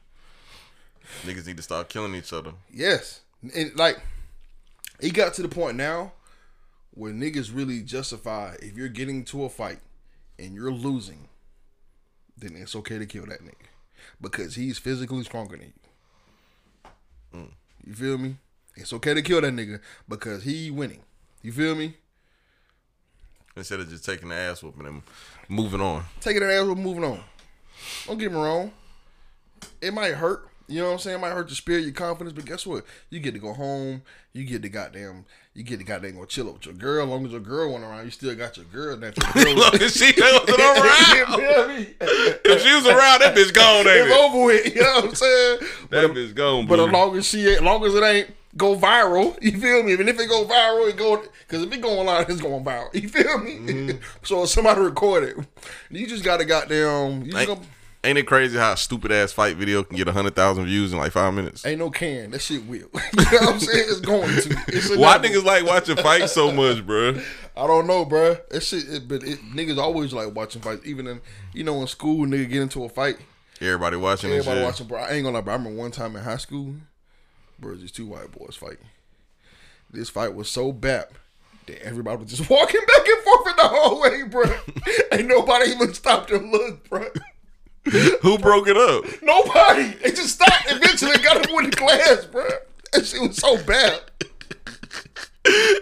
[1.25, 2.53] Niggas need to start killing each other.
[2.73, 3.21] Yes,
[3.55, 4.01] and like
[5.01, 6.13] it got to the point now
[6.93, 9.79] where niggas really justify if you're getting to a fight
[10.39, 11.29] and you're losing,
[12.37, 13.55] then it's okay to kill that nigga
[14.21, 15.73] because he's physically stronger than
[17.33, 17.49] you.
[17.89, 18.37] You feel me?
[18.77, 21.01] It's okay to kill that nigga because he winning.
[21.41, 21.95] You feel me?
[23.57, 25.01] Instead of just taking the ass whooping and
[25.49, 26.05] moving on.
[26.21, 27.23] Taking an ass, we're moving on.
[28.07, 28.73] Don't get me wrong.
[29.81, 30.48] It might hurt.
[30.69, 31.17] You know what I'm saying?
[31.17, 32.85] It might hurt your spirit, your confidence, but guess what?
[33.09, 34.03] You get to go home.
[34.35, 35.25] You get to goddamn.
[35.55, 37.05] You get to goddamn go chill up with your girl.
[37.05, 38.97] As long as your girl went around, you still got your girl.
[38.99, 39.55] That your girl.
[39.55, 41.87] Look, if she wasn't around.
[42.01, 44.19] if she was around, that bitch gone, ain't It's it?
[44.21, 44.75] over with.
[44.75, 45.59] You know what I'm saying?
[45.91, 49.43] That bitch gone, But as long as she, as long as it ain't go viral,
[49.43, 49.95] you feel me?
[49.95, 52.95] And if it go viral, it go because if it go online, it's going viral.
[52.95, 53.53] You feel me?
[53.57, 53.99] Mm-hmm.
[54.23, 55.37] so if somebody record it,
[55.91, 57.25] you just gotta goddamn.
[57.25, 57.61] You just gonna,
[58.05, 60.99] ain't it crazy how a stupid ass fight video can get hundred thousand views in
[60.99, 61.65] like five minutes?
[61.67, 62.31] ain't no can.
[62.31, 62.79] That shit will.
[62.79, 63.85] you know what I'm saying?
[63.89, 64.65] It's going to.
[64.69, 65.29] It's Why inevitable.
[65.29, 67.23] niggas like watching fights so much, bruh?
[67.57, 68.47] I don't know, bruh.
[68.49, 70.87] That shit, it, but it, niggas always like watching fights.
[70.87, 71.21] Even in,
[71.53, 73.17] you know, in school, nigga get into a fight.
[73.61, 75.01] Everybody watching this Everybody watching, bro.
[75.01, 75.55] I ain't gonna lie, bro.
[75.55, 76.75] I remember one time in high school,
[77.59, 78.87] bro, these two white boys fighting.
[79.91, 81.07] This fight was so bad
[81.67, 84.45] that everybody was just walking back and forth in the hallway, bro.
[85.19, 87.07] ain't nobody even stopped to look, bro.
[88.23, 89.05] Who broke it up?
[89.23, 89.91] Nobody.
[90.03, 90.67] They just stopped.
[90.71, 92.47] Eventually, got him with the glass, bro.
[92.93, 94.01] That shit was so bad.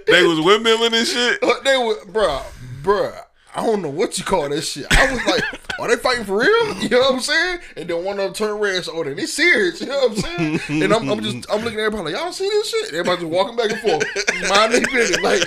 [0.07, 1.43] They was windmilling and shit.
[1.43, 2.43] Uh, They were, bro,
[2.83, 3.13] bro.
[3.57, 4.87] I don't know what you call that shit.
[4.91, 5.43] I was like,
[5.81, 6.75] are they fighting for real?
[6.87, 7.61] You know what I'm saying?
[7.79, 9.81] And then one of them turned red, so oh, then they serious.
[9.81, 10.83] You know what I'm saying?
[10.83, 12.93] And I'm, I'm just, I'm looking at everybody like, y'all see this shit?
[12.93, 14.05] Everybody just walking back and forth,
[14.51, 15.21] mind their business.
[15.23, 15.41] Like,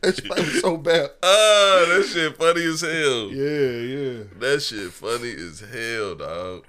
[0.00, 1.10] that shit was so bad.
[1.22, 3.28] Ah, that shit funny as hell.
[3.30, 4.22] Yeah, yeah.
[4.38, 6.64] That shit funny as hell, dog.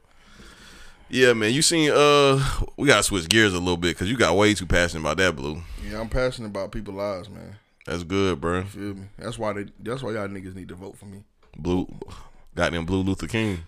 [1.09, 1.53] Yeah, man.
[1.53, 1.91] You seen?
[1.91, 2.43] Uh,
[2.75, 5.35] we gotta switch gears a little bit because you got way too passionate about that,
[5.35, 5.61] blue.
[5.89, 7.55] Yeah, I'm passionate about people's lives, man.
[7.85, 8.63] That's good, bro.
[8.63, 9.07] Feel me?
[9.17, 9.65] That's why they.
[9.79, 11.23] That's why y'all niggas need to vote for me.
[11.57, 11.87] Blue,
[12.55, 13.59] goddamn Blue Luther King,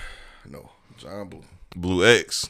[0.48, 1.42] No, John Blue.
[1.76, 2.48] Blue X,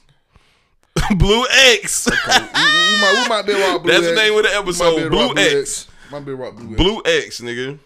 [1.16, 2.06] Blue X.
[2.06, 5.34] We, we, we might, we might be Blue That's the name of the episode, around
[5.34, 5.86] Blue X.
[6.10, 6.76] Might be around Blue X.
[6.76, 7.78] Blue X, nigga,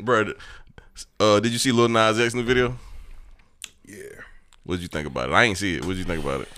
[0.00, 0.32] bro.
[1.18, 2.76] Uh, did you see Lil Nas X in the video?
[3.84, 3.96] Yeah.
[4.62, 5.32] What'd you think about it?
[5.32, 5.84] I ain't see it.
[5.84, 6.48] What'd you think about it?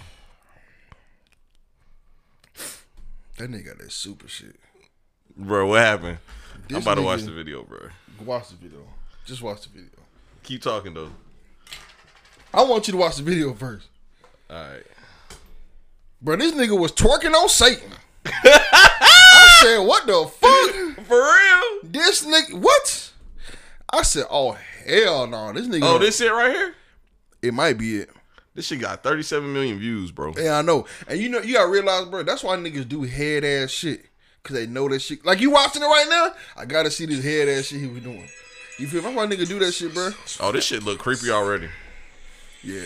[3.39, 4.57] That nigga got that super shit.
[5.37, 6.19] Bro, what happened?
[6.71, 7.79] I'm about to watch the video, bro.
[8.25, 8.81] Watch the video.
[9.25, 9.91] Just watch the video.
[10.43, 11.11] Keep talking though.
[12.55, 13.89] I want you to watch the video first.
[14.49, 14.83] All right.
[16.23, 17.91] Bro, this nigga was twerking on Satan.
[18.25, 21.07] I said, what the fuck?
[21.07, 21.81] For real?
[21.85, 23.13] This nigga, what?
[23.93, 25.53] I said, oh, hell no.
[25.53, 26.75] This nigga, Oh, this shit right here?
[27.43, 28.11] it might be it.
[28.55, 30.33] This shit got 37 million views, bro.
[30.37, 30.87] Yeah, I know.
[31.07, 34.07] And you know, you gotta realize, bro, that's why niggas do head ass shit.
[34.47, 35.27] Cause they know that shit.
[35.27, 38.01] Like you watching it right now, I gotta see this head ass shit he was
[38.01, 38.29] doing.
[38.79, 39.09] You feel me?
[39.09, 40.11] That's why nigga do that shit, bro.
[40.39, 41.69] Oh, this shit look creepy already.
[42.63, 42.81] Yeah.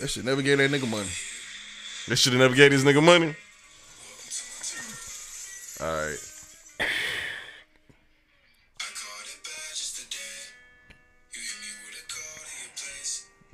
[0.00, 1.08] That shit never gave that nigga money.
[2.08, 3.36] This should have never gave this nigga money.
[5.80, 6.18] All right.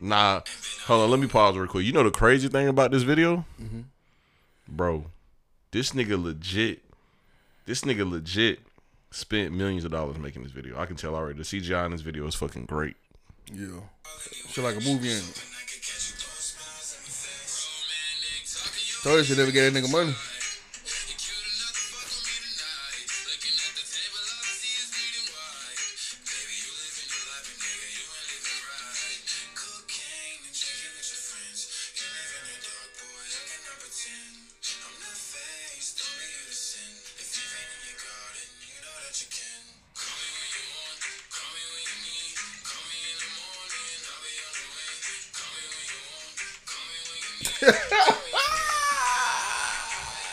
[0.01, 0.41] Nah,
[0.87, 1.11] hold on.
[1.11, 1.85] Let me pause real quick.
[1.85, 3.83] You know the crazy thing about this video, mm-hmm.
[4.68, 5.07] bro?
[5.71, 6.83] This nigga legit.
[7.66, 8.61] This nigga legit
[9.11, 10.79] spent millions of dollars making this video.
[10.79, 11.38] I can tell already.
[11.38, 12.97] The CGI in this video is fucking great.
[13.53, 13.81] Yeah.
[14.49, 15.45] Shit like a movie in it.
[19.03, 20.14] Told you should never get that nigga money.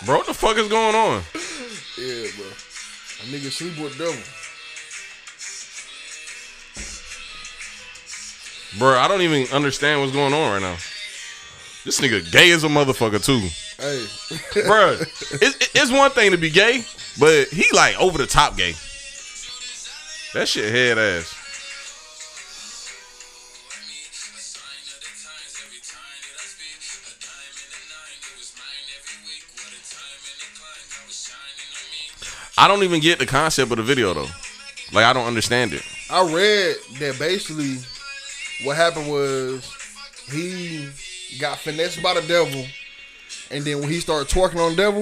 [0.05, 1.21] Bro, what the fuck is going on?
[1.95, 2.47] Yeah, bro.
[2.47, 4.15] A nigga sleep with devil.
[8.79, 10.77] Bro, I don't even understand what's going on right now.
[11.85, 13.39] This nigga gay as a motherfucker too.
[13.77, 14.05] Hey,
[14.67, 15.01] Bruh,
[15.41, 16.83] it, it's one thing to be gay,
[17.19, 18.73] but he like over the top gay.
[20.33, 21.35] That shit head ass.
[32.57, 34.27] I don't even get the concept of the video though.
[34.91, 35.81] Like I don't understand it.
[36.09, 37.77] I read that basically
[38.65, 39.63] what happened was
[40.29, 40.89] he
[41.37, 42.65] got finessed by the devil,
[43.51, 45.01] and then when he started twerking on the devil,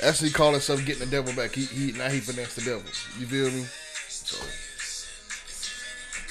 [0.00, 1.54] that's he called himself getting the devil back.
[1.54, 2.82] He, he now he finessed the devil.
[3.18, 3.64] You feel me?
[4.08, 4.36] So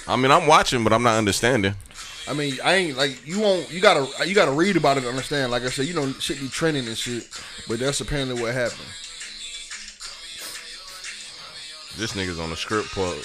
[0.07, 1.73] I mean, I'm watching, but I'm not understanding.
[2.27, 3.71] I mean, I ain't like you won't.
[3.71, 5.51] You gotta you gotta read about it to understand.
[5.51, 7.27] Like I said, you know, shit be trending and shit,
[7.67, 8.87] but that's apparently what happened.
[11.97, 13.21] This nigga's on a script pole, on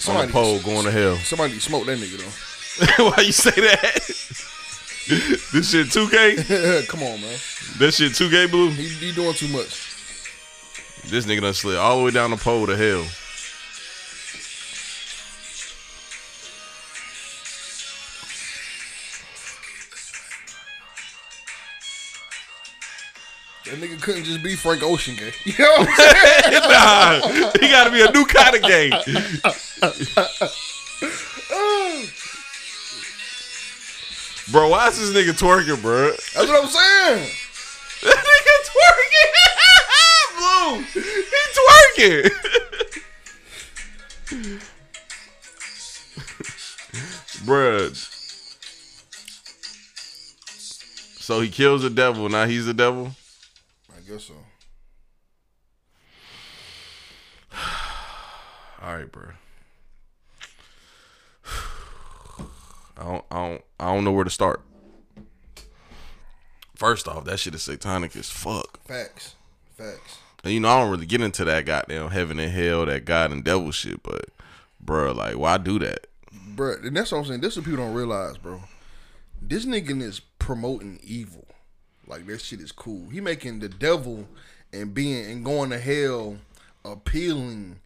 [0.00, 1.16] Somebody- the pole going to hell.
[1.16, 3.04] Somebody smoked that nigga though.
[3.10, 4.50] Why you say that?
[5.52, 6.88] this shit 2K?
[6.88, 7.38] Come on, man.
[7.78, 8.70] That shit 2K blue?
[8.70, 9.92] He, he doing too much.
[11.10, 13.04] This nigga done slid all the way down the pole to hell.
[23.64, 25.32] That nigga couldn't just be Frank Ocean gay.
[25.44, 26.62] You know what I'm saying?
[26.70, 28.90] nah, he gotta be a new kind of gay.
[34.54, 36.10] Bro, why is this nigga twerking, bro?
[36.10, 37.28] That's what I'm saying.
[38.04, 39.32] That nigga twerking.
[40.36, 41.00] Blue, he
[41.56, 42.24] twerking.
[47.46, 47.94] Bruh.
[51.20, 52.28] So he kills the devil.
[52.28, 53.10] Now he's the devil.
[53.90, 54.34] I guess so.
[58.82, 59.30] All right, bro.
[62.96, 64.62] I don't, I don't, I don't know where to start.
[66.74, 68.80] First off, that shit is satanic as fuck.
[68.84, 69.34] Facts.
[69.76, 70.18] Facts.
[70.42, 73.32] And you know, I don't really get into that goddamn heaven and hell, that God
[73.32, 74.26] and devil shit, but
[74.80, 76.06] bro, like, why do that?
[76.54, 77.40] Bro, and that's what I'm saying.
[77.40, 78.60] This is what people don't realize, bro.
[79.40, 81.46] This nigga is promoting evil.
[82.06, 83.08] Like that shit is cool.
[83.08, 84.28] He making the devil
[84.72, 86.36] and being and going to hell
[86.84, 87.80] appealing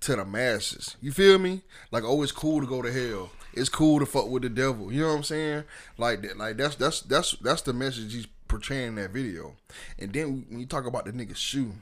[0.00, 0.96] to the masses.
[1.02, 1.62] You feel me?
[1.90, 3.30] Like, oh, it's cool to go to hell.
[3.58, 4.92] It's cool to fuck with the devil.
[4.92, 5.64] You know what I'm saying?
[5.96, 6.38] Like that.
[6.38, 9.54] Like that's that's that's that's the message he's portraying in that video.
[9.98, 11.72] And then when you talk about the nigga shoe,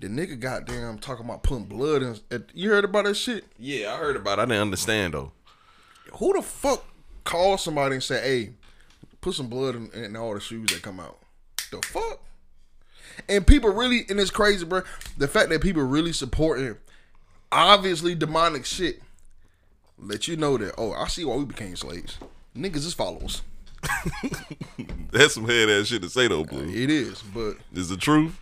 [0.00, 2.44] the nigga goddamn talking about putting blood in.
[2.54, 3.44] You heard about that shit?
[3.58, 4.42] Yeah, I heard about it.
[4.42, 5.32] I didn't understand though.
[6.14, 6.84] who the fuck
[7.24, 8.52] call somebody and say, "Hey,
[9.20, 11.18] put some blood in, in all the shoes that come out"?
[11.70, 12.20] The fuck?
[13.28, 14.82] And people really, and it's crazy, bro.
[15.16, 16.76] The fact that people really supporting
[17.50, 19.00] obviously demonic shit,
[20.02, 20.74] let you know that.
[20.78, 22.18] Oh, I see why we became slaves.
[22.56, 23.42] Niggas is followers.
[25.10, 26.68] That's some head ass shit to say though, blue.
[26.68, 28.38] It is, but Is the truth?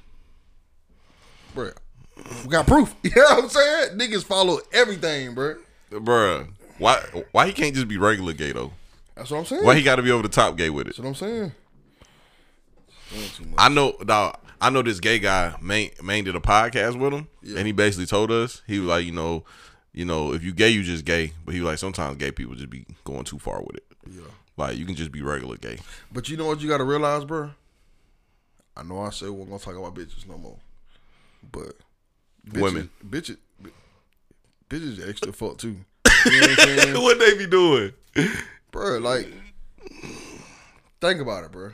[1.55, 1.71] bro,
[2.45, 2.95] we got proof.
[3.03, 3.99] You know what I'm saying?
[3.99, 5.57] Niggas follow everything, bro.
[5.91, 6.49] Bruh.
[6.79, 8.73] Why why he can't just be regular gay though?
[9.15, 9.65] That's what I'm saying.
[9.65, 10.97] Why he gotta be over the top gay with it?
[10.97, 11.53] That's what I'm saying.
[13.13, 13.55] Doing too much.
[13.59, 17.29] I know dog, I know this gay guy main main did a podcast with him
[17.57, 19.45] and he basically told us he was like, you know,
[19.93, 21.33] you know, if you gay, you just gay.
[21.45, 23.85] But he was like sometimes gay people just be going too far with it.
[24.11, 24.23] Yeah.
[24.57, 25.79] Like you can just be regular gay.
[26.13, 27.51] But you know what you gotta realize, bro?
[28.77, 30.59] I know I said we're gonna talk about bitches no more.
[31.51, 31.75] But
[32.49, 32.91] bitches, Women.
[33.09, 33.37] bitches
[34.69, 35.77] bitches extra fuck too.
[36.27, 36.41] You
[36.93, 37.93] know what what they be doing?
[38.71, 39.27] bro, like
[41.01, 41.71] think about it, bro.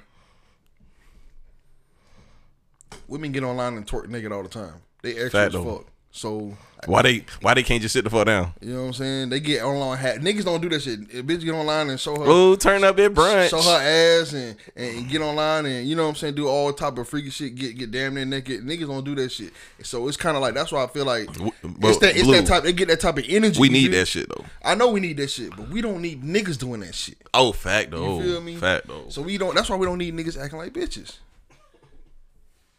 [3.08, 4.74] Women get online and twerk naked all the time.
[5.02, 5.86] They extra as fuck.
[6.12, 8.52] So Why they why they can't just sit the fuck down?
[8.60, 9.28] you know what I'm saying?
[9.30, 11.00] They get online hat niggas don't do that shit.
[11.12, 13.50] If bitch get online and show her Oh, turn up that brunch.
[13.50, 16.72] show her ass and, and get online and you know what I'm saying, do all
[16.72, 18.62] type of freaky shit, get get damn near naked.
[18.64, 19.52] Niggas don't do that shit.
[19.82, 22.34] So it's kind of like that's why I feel like W- it's that it's Blue,
[22.36, 22.62] that type.
[22.62, 23.60] They get that type of energy.
[23.60, 24.44] We need that shit though.
[24.64, 27.18] I know we need that shit, but we don't need niggas doing that shit.
[27.34, 28.18] Oh, fact though.
[28.20, 28.56] You feel me?
[28.56, 29.06] Fact though.
[29.08, 29.54] So we don't.
[29.54, 31.18] That's why we don't need niggas acting like bitches.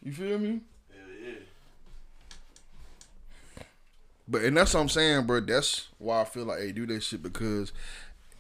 [0.04, 0.62] You feel me?
[4.28, 5.40] But and that's what I'm saying, bro.
[5.40, 7.72] That's why I feel like they do that shit because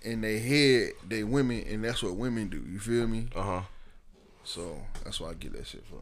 [0.01, 2.63] in their head they women, and that's what women do.
[2.69, 3.27] You feel me?
[3.35, 3.61] uh huh.
[4.43, 5.99] So that's why I get that shit from.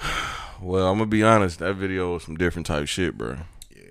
[0.60, 1.58] Well, I'm gonna be honest.
[1.58, 3.36] That video was some different type shit, bro.
[3.74, 3.82] Yeah,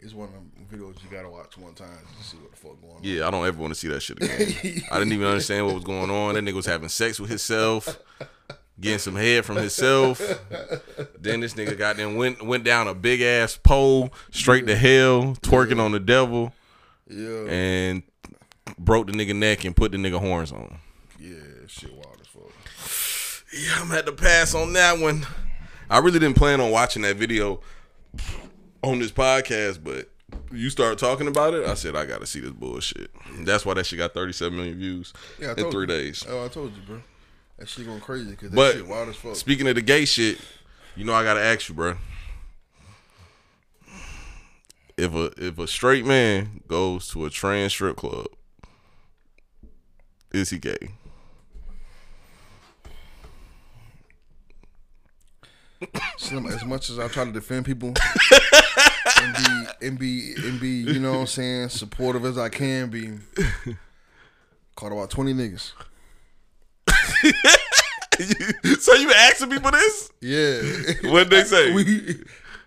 [0.00, 2.80] it's one of them videos you gotta watch one time to see what the fuck
[2.80, 3.00] going on.
[3.02, 4.82] Yeah, I don't ever want to see that shit again.
[4.90, 6.34] I didn't even understand what was going on.
[6.34, 7.96] That nigga was having sex with himself,
[8.80, 10.18] getting some head from himself.
[11.20, 15.36] Then this nigga got then went went down a big ass pole straight to hell,
[15.42, 16.52] twerking on the devil,
[17.08, 18.02] Yeah, and
[18.78, 20.78] broke the nigga neck and put the nigga horns on.
[21.18, 21.34] yeah,
[21.68, 23.52] shit wild as fuck.
[23.52, 25.26] Yeah, I'm had to pass on that one.
[25.88, 27.60] I really didn't plan on watching that video
[28.82, 30.10] on this podcast, but
[30.52, 31.66] you start talking about it.
[31.66, 33.10] I said I got to see this bullshit.
[33.40, 35.86] That's why that shit got 37 million views Yeah, in three you.
[35.86, 36.24] days.
[36.28, 37.02] Oh, I told you, bro.
[37.58, 39.36] That shit going crazy because that But shit wild as fuck.
[39.36, 40.38] speaking of the gay shit,
[40.96, 41.96] you know I gotta ask you, bro.
[44.96, 48.26] If a if a straight man goes to a trans strip club,
[50.32, 50.92] is he gay?
[56.16, 57.92] Slim, as much as I try to defend people
[59.20, 62.88] and be and be and be, you know what I'm saying, supportive as I can
[62.88, 63.18] be,
[64.76, 65.72] caught about twenty niggas.
[68.80, 70.10] so you asking people this?
[70.20, 70.60] Yeah.
[71.10, 71.72] What'd they say?
[71.72, 72.22] we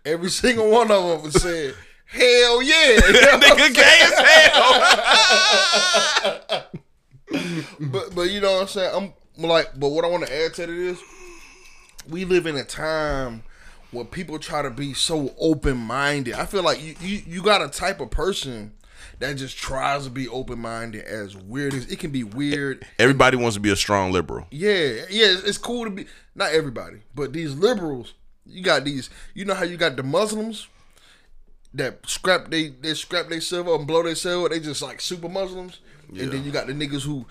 [0.06, 1.74] every single one of them said,
[2.06, 2.98] Hell yeah.
[2.98, 4.84] Nigga gay as hell.
[7.80, 8.92] but but you know what I'm saying?
[8.96, 11.02] I'm like, but what I want to add to it is
[12.10, 13.44] we live in a time
[13.92, 16.36] where people try to be so open minded.
[16.36, 18.72] I feel like you, you you got a type of person
[19.20, 22.86] that just tries to be open minded as weird as it can be weird.
[23.00, 24.48] Everybody wants to be a strong liberal.
[24.52, 26.06] Yeah, yeah, it's, cool to be
[26.36, 28.14] not everybody, but these liberals,
[28.46, 30.68] you got these you know how you got the Muslims
[31.74, 35.30] that scrap they they scrap they silver and blow their silver, they just like super
[35.30, 35.80] Muslims.
[36.10, 37.26] And then you got the niggas who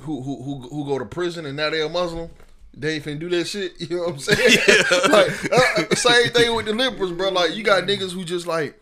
[0.00, 2.30] who who who, who go to prison and now they're a Muslim.
[2.72, 3.72] They ain't finna do that shit.
[3.80, 4.58] You know what I'm saying?
[5.10, 7.30] like uh, same thing with the liberals, bro.
[7.30, 8.80] Like you got niggas who just like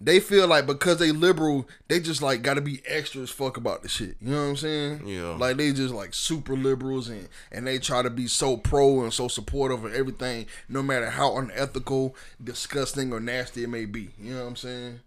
[0.00, 3.82] they feel like because they liberal, they just like gotta be extra as fuck about
[3.82, 4.16] the shit.
[4.20, 5.02] You know what I'm saying?
[5.06, 5.36] Yeah.
[5.36, 9.12] Like they just like super liberals and and they try to be so pro and
[9.12, 14.10] so supportive of everything, no matter how unethical, disgusting, or nasty it may be.
[14.18, 15.00] You know what I'm saying?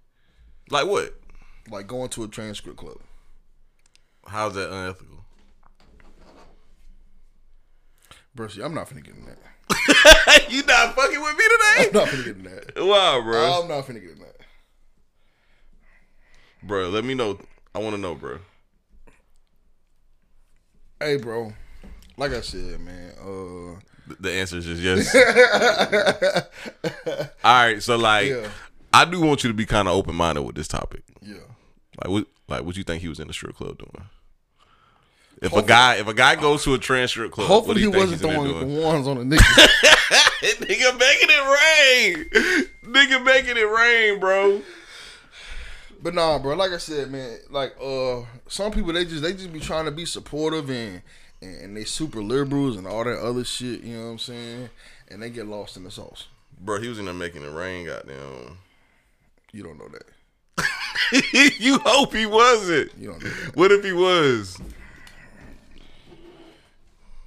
[0.69, 1.15] Like what?
[1.69, 2.97] Like going to a transcript club.
[4.27, 5.25] How's that unethical?
[8.35, 9.37] Bro, see, I'm not finna get in that.
[10.49, 11.87] you not fucking with me today?
[11.87, 12.85] I'm not finna get in that.
[12.85, 13.61] Wow, bro.
[13.61, 14.32] I'm not finna get in that.
[16.63, 17.37] Bro, let me know.
[17.75, 18.39] I want to know, bro.
[20.99, 21.53] Hey, bro.
[22.17, 23.11] Like I said, man.
[23.19, 24.81] Uh, The- The answer is just
[25.13, 25.15] yes.
[27.43, 28.47] All right, so like, Yeah.
[28.93, 31.03] I do want you to be kind of open minded with this topic.
[31.21, 31.35] yeah.
[32.03, 34.07] Like, what, like, what you think he was in the strip club doing?
[35.41, 37.85] If a guy, if a guy goes to a trans strip club, what Hopefully he
[37.91, 39.43] think wasn't he's in there throwing the ones on the niggas.
[40.43, 42.25] Nigga making it rain.
[42.85, 44.61] Nigga making it rain, bro.
[46.03, 46.55] But nah, bro.
[46.55, 47.39] Like I said, man.
[47.49, 51.01] Like uh, some people they just they just be trying to be supportive and
[51.41, 53.81] and they super liberals and all that other shit.
[53.81, 54.69] You know what I'm saying?
[55.07, 56.27] And they get lost in the sauce.
[56.59, 57.85] Bro, he was in there making it rain.
[57.85, 58.57] Goddamn.
[59.53, 61.53] You don't know that.
[61.59, 62.91] you hope he wasn't.
[62.97, 63.55] You don't know that.
[63.55, 64.59] What if he was?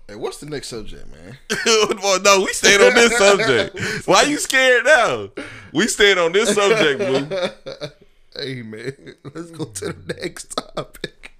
[0.07, 1.39] Hey, what's the next subject, man?
[2.03, 4.07] well, no, we stayed on this subject.
[4.07, 5.31] Why you scared now?
[5.73, 7.89] We stayed on this subject, boo.
[8.38, 9.14] Hey, man.
[9.35, 11.33] Let's go to the next topic.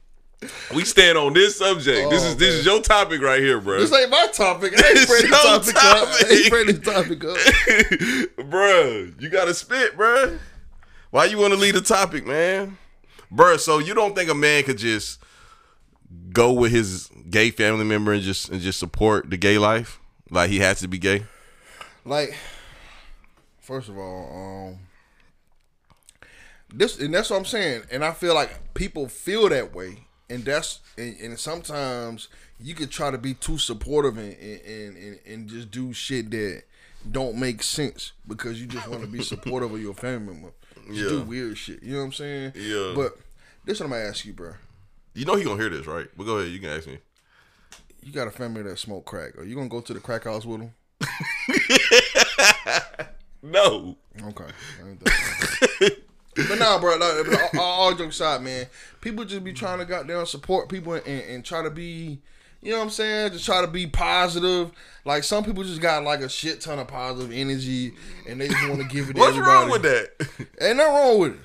[0.75, 2.11] We stand on this subject.
[2.11, 3.81] this Oh, is this is your topic right here, bro.
[3.81, 4.75] This ain't my topic.
[4.77, 6.09] I ain't It's bring your topic, up.
[6.09, 7.37] I ain't bring topic up.
[8.51, 10.39] bruh, you gotta spit, bro.
[11.11, 12.77] Why you want to lead the topic, man?
[13.31, 13.57] bro?
[13.57, 15.21] so you don't think a man could just
[16.33, 19.99] go with his gay family member and just and just support the gay life?
[20.31, 21.25] Like he has to be gay?
[22.05, 22.37] like
[23.59, 24.86] first of all um
[26.79, 30.45] this and that's what i'm saying and i feel like people feel that way and
[30.45, 32.29] that's and, and sometimes
[32.61, 36.63] you could try to be too supportive and and, and and just do shit that
[37.11, 40.53] don't make sense because you just want to be supportive of your family member
[40.93, 42.93] just do weird shit you know what i'm saying Yeah.
[42.95, 43.17] but
[43.65, 44.53] this what i'm gonna ask you bro
[45.15, 46.07] You know he gonna hear this, right?
[46.17, 46.99] But go ahead, you can ask me.
[48.03, 50.45] you got a family that smoke crack are you gonna go to the crack house
[50.45, 50.73] with them
[53.43, 53.97] No.
[54.21, 55.91] Okay.
[56.37, 56.97] I ain't that- but nah, bro.
[56.97, 58.67] Like, all, all jokes aside, man.
[59.01, 62.19] People just be trying to goddamn support people and, and try to be,
[62.63, 63.33] you know what I'm saying?
[63.33, 64.73] Just try to be positive.
[65.05, 67.93] Like some people just got like a shit ton of positive energy
[68.29, 69.55] and they just want to give it to What's everybody.
[69.57, 70.09] wrong with that?
[70.61, 71.39] Ain't nothing wrong with it.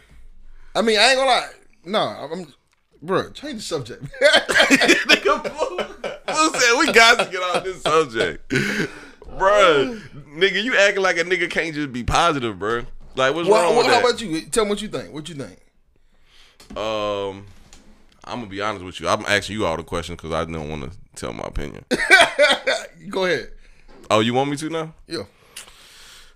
[0.76, 1.50] I mean, I ain't gonna lie.
[1.86, 2.54] Nah, I'm,
[3.02, 3.30] bro.
[3.32, 4.04] Change the subject.
[4.22, 5.78] nigga, Blue,
[6.26, 8.50] Blue said we got to get off this subject.
[8.50, 10.00] Bruh,
[10.36, 12.86] nigga, you acting like a nigga can't just be positive, bruh.
[13.16, 14.10] Like, what's well, wrong well, with how that?
[14.10, 14.42] about you?
[14.42, 15.14] Tell me what you think.
[15.14, 15.58] What you think?
[16.78, 17.46] Um,
[18.24, 19.08] I'm gonna be honest with you.
[19.08, 21.84] I'm asking you all the questions because I don't want to tell my opinion.
[23.10, 23.52] Go ahead.
[24.10, 24.94] oh, you want me to now?
[25.08, 25.24] Yeah.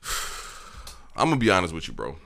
[1.15, 2.17] I'm gonna be honest with you, bro.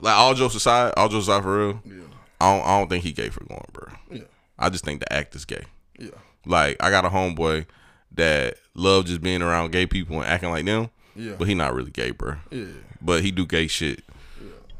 [0.00, 1.80] Like all jokes aside, all jokes aside for real.
[1.86, 2.02] Yeah.
[2.40, 3.88] I don't, I don't think he gay for going, bro.
[4.10, 4.24] Yeah.
[4.58, 5.64] I just think the act is gay.
[5.98, 6.10] Yeah.
[6.44, 7.66] Like I got a homeboy
[8.12, 10.90] that love just being around gay people and acting like them.
[11.16, 11.34] Yeah.
[11.38, 12.36] But he not really gay, bro.
[12.50, 12.64] Yeah.
[13.00, 14.02] But he do gay shit.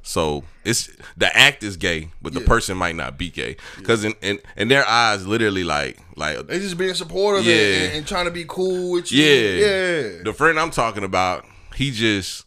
[0.07, 2.47] So it's the act is gay, but the Yeah.
[2.47, 3.57] person might not be gay.
[3.85, 7.55] Cause in, in in their eyes, literally like like They just being supportive Yeah.
[7.55, 9.25] and, and, and trying to be cool with you.
[9.25, 10.23] yeah, Yeah.
[10.23, 12.45] The friend I'm talking about, he just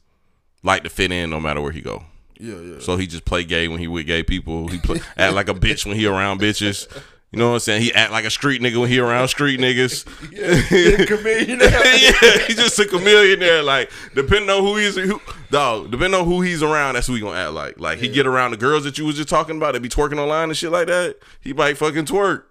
[0.62, 2.04] like to fit in no matter where he go.
[2.40, 2.80] Yeah, yeah.
[2.80, 4.68] So he just play gay when he with gay people.
[4.68, 6.88] He play, act like a bitch when he around bitches.
[7.32, 7.82] You know what I'm saying?
[7.82, 10.06] He act like a street nigga when he around street niggas.
[10.32, 11.06] yeah.
[11.06, 11.60] Chameleon.
[11.62, 13.62] yeah, he just a chameleon there.
[13.62, 15.20] Like depending on who he's, who,
[15.52, 15.92] dog.
[15.92, 17.80] Depending on who he's around, that's who he gonna act like.
[17.80, 20.20] Like he get around the girls that you was just talking about that be twerking
[20.20, 21.18] online and shit like that.
[21.42, 22.44] He might fucking twerk.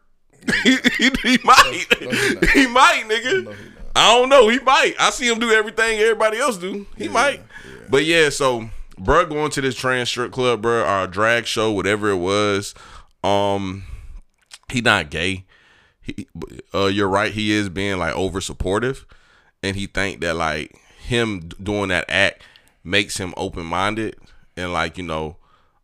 [0.62, 1.86] he, he, he might.
[1.98, 2.48] he not.
[2.50, 3.56] he might, nigga.
[3.96, 4.48] I don't know.
[4.48, 4.94] He might.
[5.00, 6.86] I see him do everything everybody else do.
[6.98, 7.40] He might.
[7.88, 8.68] But yeah, so
[9.00, 12.74] bruh going to this trans strip club, bruh, or a drag show, whatever it was.
[13.24, 13.84] Um,
[14.68, 15.44] he not gay.
[16.00, 16.28] He,
[16.74, 17.32] uh, you're right.
[17.32, 19.06] He is being like over supportive,
[19.62, 22.42] and he think that like him doing that act
[22.84, 24.16] makes him open minded
[24.56, 25.36] and like you know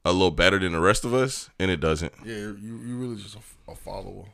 [0.05, 2.13] a little better than the rest of us, and it doesn't.
[2.25, 4.27] Yeah, you you really just a, a follower.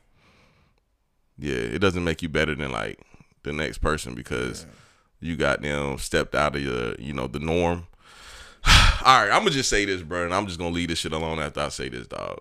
[1.38, 2.98] Yeah, it doesn't make you better than like
[3.42, 4.66] the next person because
[5.20, 7.86] you got them stepped out of your you know the norm.
[8.66, 11.12] All right, I'm gonna just say this, bro, and I'm just gonna leave this shit
[11.12, 12.40] alone after I say this, dog.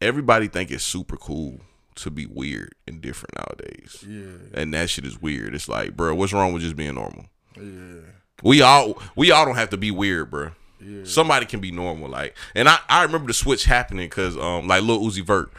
[0.00, 1.60] Everybody think it's super cool
[1.96, 4.04] to be weird and different nowadays.
[4.08, 5.54] Yeah, And that shit is weird.
[5.54, 7.26] It's like, bro, what's wrong with just being normal?
[7.56, 8.00] yeah,
[8.42, 10.52] We all we all don't have to be weird, bro.
[10.80, 11.00] yeah.
[11.04, 12.36] Somebody can be normal, like.
[12.54, 15.50] And I I remember the switch happening because um like Lil Uzi Vert,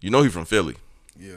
[0.00, 0.76] you know he from Philly,
[1.18, 1.34] Yeah,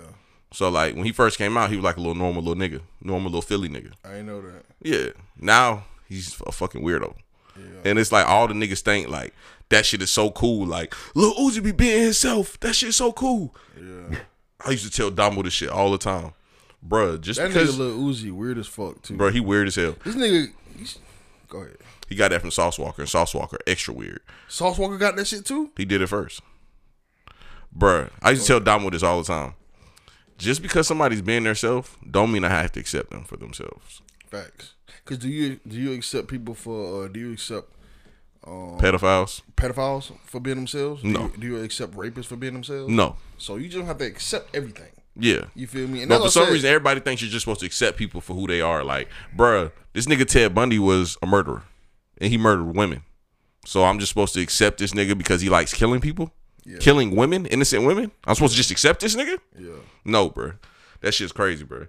[0.52, 2.82] so like when he first came out, he was like a little normal little nigga,
[3.02, 3.94] normal little Philly nigga.
[4.04, 4.64] I ain't know that.
[4.84, 5.10] Yeah.
[5.40, 7.16] Now he's a fucking weirdo,
[7.58, 9.34] Yeah, and it's like all the niggas think like
[9.70, 10.66] that shit is so cool.
[10.66, 12.60] Like Lil Uzi be being himself.
[12.60, 13.56] That shit's so cool.
[13.80, 14.20] yeah.
[14.66, 16.32] I used to tell Damo this shit all the time,
[16.88, 17.20] bruh.
[17.22, 19.16] Just That because, nigga Lil Uzi weird as fuck too.
[19.16, 19.96] bruh, he weird as hell.
[20.04, 20.52] This nigga,
[21.50, 21.78] go ahead.
[22.08, 24.22] He got that from Sauce Walka, and Sauce Walka extra weird.
[24.48, 25.72] Sauce Walka got that shit too.
[25.78, 26.42] He did it first.
[27.78, 29.54] Bruh, I used to tell Damo this all the time.
[30.38, 34.02] Just because somebody's being themselves, don't mean I have to accept them for themselves.
[34.30, 34.74] Facts.
[35.06, 37.70] Cause do you do you accept people for uh, do you accept
[38.46, 39.42] um, Pedophiles?
[39.56, 41.02] pedophiles for being themselves?
[41.02, 41.22] Do No.
[41.22, 42.92] You, do you accept rapists for being themselves?
[42.92, 43.16] No.
[43.38, 44.92] So you just have to accept everything.
[45.18, 45.46] Yeah.
[45.56, 46.02] You feel me?
[46.02, 46.54] And But that's for some said.
[46.54, 48.84] reason, everybody thinks you're just supposed to accept people for who they are.
[48.84, 51.64] Like, bruh, this nigga Ted Bundy was a murderer,
[52.20, 53.04] and he murdered women.
[53.66, 56.32] So I'm just supposed to accept this nigga because he likes killing people,
[56.80, 58.12] killing women, innocent women.
[58.26, 59.40] I'm supposed to just accept this nigga?
[59.58, 59.72] yeah,
[60.04, 60.58] No, bruh.
[61.02, 61.88] That shit's crazy, bruh.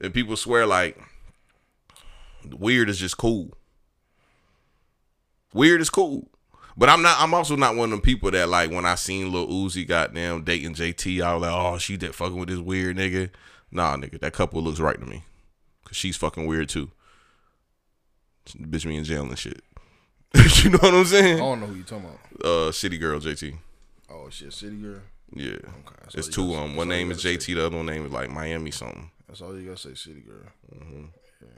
[0.00, 1.00] And people swear like
[2.44, 3.54] weird is just cool.
[5.52, 6.28] Weird is cool.
[6.76, 9.32] But I'm not I'm also not one of them people that like when I seen
[9.32, 12.96] Lil Uzi goddamn dating JT, I was like, oh, she that fucking with this weird
[12.96, 13.30] nigga.
[13.70, 15.24] Nah, nigga, that couple looks right to me.
[15.84, 16.90] Cause she's fucking weird too.
[18.46, 19.62] Bitch me in jail and shit.
[20.62, 21.36] you know what I'm saying?
[21.36, 22.44] I don't know who you talking about.
[22.44, 23.56] Uh City Girl JT.
[24.10, 25.00] Oh shit, City Girl.
[25.32, 25.52] Yeah.
[25.54, 25.64] Okay,
[26.14, 26.66] It's two of them.
[26.68, 29.10] that's One name is JT, the other one name is like Miami something.
[29.26, 30.44] That's all you gotta say, City Girl.
[30.74, 31.04] Mm-hmm.
[31.42, 31.48] Yeah.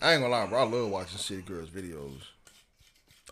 [0.00, 0.60] I ain't gonna lie, bro.
[0.60, 2.20] I love watching City Girls videos.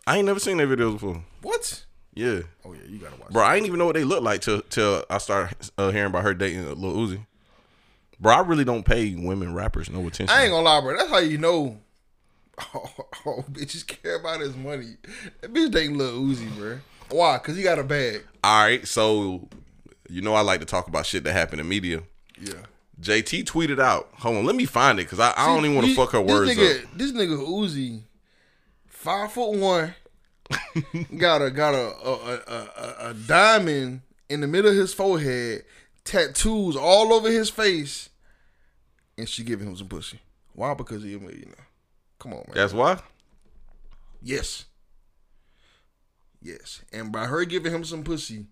[0.07, 1.23] I ain't never seen their videos before.
[1.43, 1.85] What?
[2.15, 3.31] Yeah, Oh yeah, you gotta watch.
[3.31, 3.43] bro.
[3.43, 6.23] I ain't even know what they look like till till I start uh, hearing about
[6.23, 7.27] her dating Lil Uzi.
[8.21, 10.29] Bro, I really don't pay women rappers no attention.
[10.35, 10.97] I ain't gonna lie, bro.
[10.97, 11.79] That's how you know.
[12.73, 12.89] Oh,
[13.27, 14.95] oh, bitches care about his money.
[15.41, 16.79] That bitch dating Lil Uzi, bro.
[17.11, 17.37] Why?
[17.39, 18.23] Cause he got a bag.
[18.45, 19.49] All right, so
[20.09, 22.03] you know I like to talk about shit that happened in media.
[22.41, 22.53] Yeah.
[23.01, 24.09] JT tweeted out.
[24.19, 26.23] Hold on, let me find it because I, I don't even want to fuck her
[26.23, 26.91] this words nigga, up.
[26.97, 28.03] This nigga Uzi,
[28.87, 29.95] five foot one,
[31.17, 35.65] got a got a a, a a a diamond in the middle of his forehead,
[36.05, 38.11] tattoos all over his face,
[39.19, 40.21] and she giving him some pussy.
[40.55, 40.75] Why?
[40.75, 41.67] Because he a millionaire.
[42.19, 42.55] Come on, man.
[42.55, 42.99] That's why.
[44.23, 44.67] yes.
[46.41, 48.45] Yes, and by her giving him some pussy,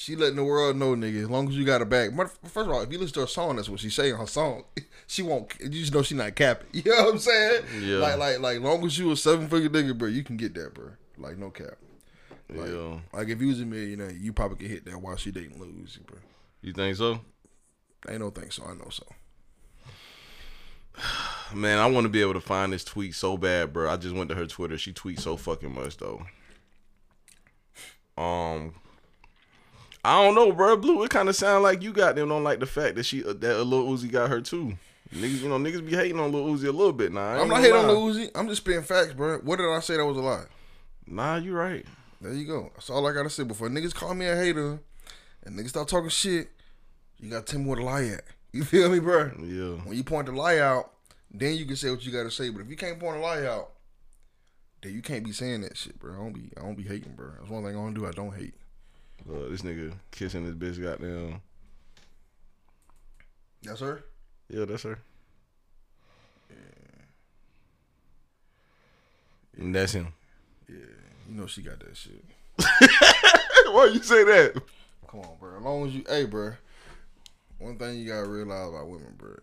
[0.00, 1.24] she letting the world know, nigga.
[1.24, 2.10] As long as you got her back.
[2.16, 4.26] First of all, if you listen to her song, that's what she say in her
[4.26, 4.64] song.
[5.06, 5.52] She won't.
[5.58, 6.68] You just know she not capping.
[6.72, 7.64] You know what I'm saying?
[7.82, 7.96] Yeah.
[7.96, 10.72] Like, like, like, long as you a seven figure nigga, bro, you can get that,
[10.72, 10.90] bro.
[11.18, 11.74] Like, no cap.
[12.48, 15.32] Like, yeah, like if you was a millionaire, you probably could hit that while she
[15.32, 16.18] dating Lil Uzi, bro.
[16.62, 17.20] you think so?
[18.08, 18.64] Ain't no think so.
[18.64, 19.04] I know so.
[21.54, 23.90] Man, I want to be able to find this tweet so bad, bro.
[23.90, 24.78] I just went to her Twitter.
[24.78, 26.24] She tweets so fucking much though.
[28.16, 28.74] Um,
[30.04, 30.76] I don't know, bro.
[30.76, 33.24] Blue, it kind of sound like you got them don't like the fact that she
[33.24, 34.78] uh, that a little Uzi got her too.
[35.14, 37.32] Niggas, you know, niggas be hating on Lil Uzi a little bit now.
[37.32, 37.92] Ain't I'm not hating on lie.
[37.92, 38.30] Lil Uzi.
[38.34, 39.38] I'm just spitting facts, bro.
[39.38, 40.44] What did I say that was a lie?
[41.06, 41.84] Nah, you right.
[42.20, 42.70] There you go.
[42.74, 43.42] That's all I gotta say.
[43.42, 44.78] Before niggas call me a hater
[45.44, 46.48] and niggas start talking shit,
[47.18, 48.22] you got ten more to lie at.
[48.52, 49.32] You feel me, bro?
[49.42, 49.84] Yeah.
[49.84, 50.92] When you point the lie out,
[51.30, 52.48] then you can say what you gotta say.
[52.48, 53.70] But if you can't point a lie out,
[54.82, 56.12] then you can't be saying that shit, bro.
[56.12, 57.32] I don't be I don't be hating, bro.
[57.38, 58.06] That's one thing I don't do.
[58.06, 58.54] I don't hate.
[59.28, 61.40] Uh, this nigga kissing this bitch goddamn.
[63.62, 64.04] That's her.
[64.48, 64.98] Yeah, that's her.
[69.60, 70.12] And that's him.
[70.68, 70.76] Yeah.
[71.28, 72.24] You know she got that shit.
[73.72, 74.60] Why you say that?
[75.08, 75.56] Come on, bro.
[75.56, 76.52] As long as you, hey, bro.
[77.58, 79.36] One thing you gotta realize about women, bro.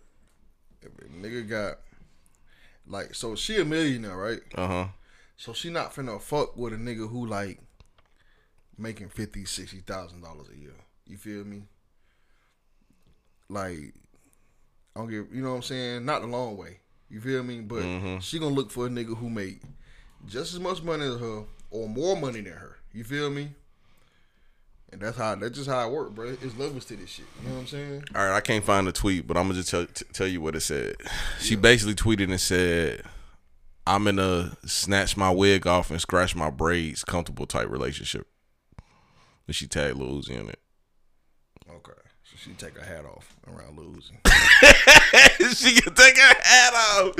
[0.81, 1.79] If a nigga got,
[2.87, 4.39] like, so she a millionaire, right?
[4.55, 4.87] Uh huh.
[5.37, 7.59] So she not finna fuck with a nigga who like
[8.77, 10.75] making fifty, sixty thousand dollars a year.
[11.05, 11.63] You feel me?
[13.49, 13.93] Like,
[14.95, 15.27] I don't give.
[15.33, 16.05] You know what I'm saying?
[16.05, 16.79] Not the long way.
[17.09, 17.61] You feel me?
[17.61, 18.19] But mm-hmm.
[18.19, 19.61] she gonna look for a nigga who make
[20.25, 22.77] just as much money as her or more money than her.
[22.93, 23.49] You feel me?
[24.91, 26.35] And that's how that's just how it work, bro.
[26.41, 27.25] It's levels to this shit.
[27.41, 28.03] You know what I'm saying?
[28.15, 30.41] All right, I can't find the tweet, but I'm gonna just tell t- tell you
[30.41, 30.95] what it said.
[31.41, 33.03] She basically tweeted and said,
[33.85, 38.27] "I'm in a snatch my wig off and scratch my braids comfortable type relationship."
[39.47, 40.59] And she tagged Lil Uzi in it.
[41.69, 41.93] Okay.
[42.23, 44.17] So she take her hat off around losing.
[45.55, 47.17] she can take her hat off.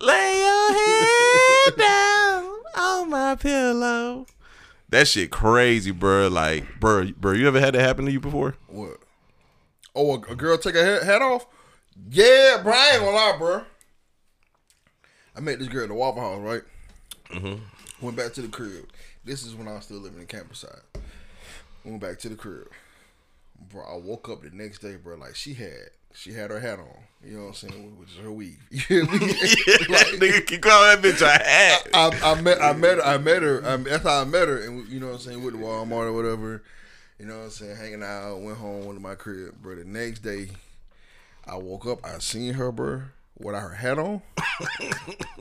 [0.00, 2.44] Lay your head down
[2.78, 4.26] on my pillow.
[4.88, 6.28] That shit crazy, bro.
[6.28, 8.54] Like, bro, bro, you ever had that happen to you before?
[8.68, 8.98] What?
[9.96, 11.46] Oh, a, a girl take her hat, off?
[12.08, 12.72] Yeah, bro.
[12.72, 13.64] I ain't gonna lie, bro.
[15.34, 16.62] I met this girl at the Waffle House, right?
[17.30, 18.04] Mm-hmm.
[18.04, 18.88] Went back to the crib.
[19.24, 20.95] This is when I was still living in campus side.
[21.86, 22.68] Went back to the crib.
[23.70, 26.80] Bro, I woke up the next day, bro, like she had she had her hat
[26.80, 26.88] on.
[27.24, 27.96] You know what I'm saying?
[27.98, 28.58] Which is her weave.
[28.70, 29.18] You me?
[29.88, 31.88] like, Nigga keep calling that bitch a hat.
[31.94, 34.62] I, I met I met her I met her I, that's how I met her
[34.62, 36.64] and you know what I'm saying with the Walmart or whatever
[37.20, 39.84] you know what I'm saying hanging out went home went to my crib bro the
[39.84, 40.48] next day
[41.46, 43.02] I woke up I seen her bro
[43.38, 44.22] without her hat on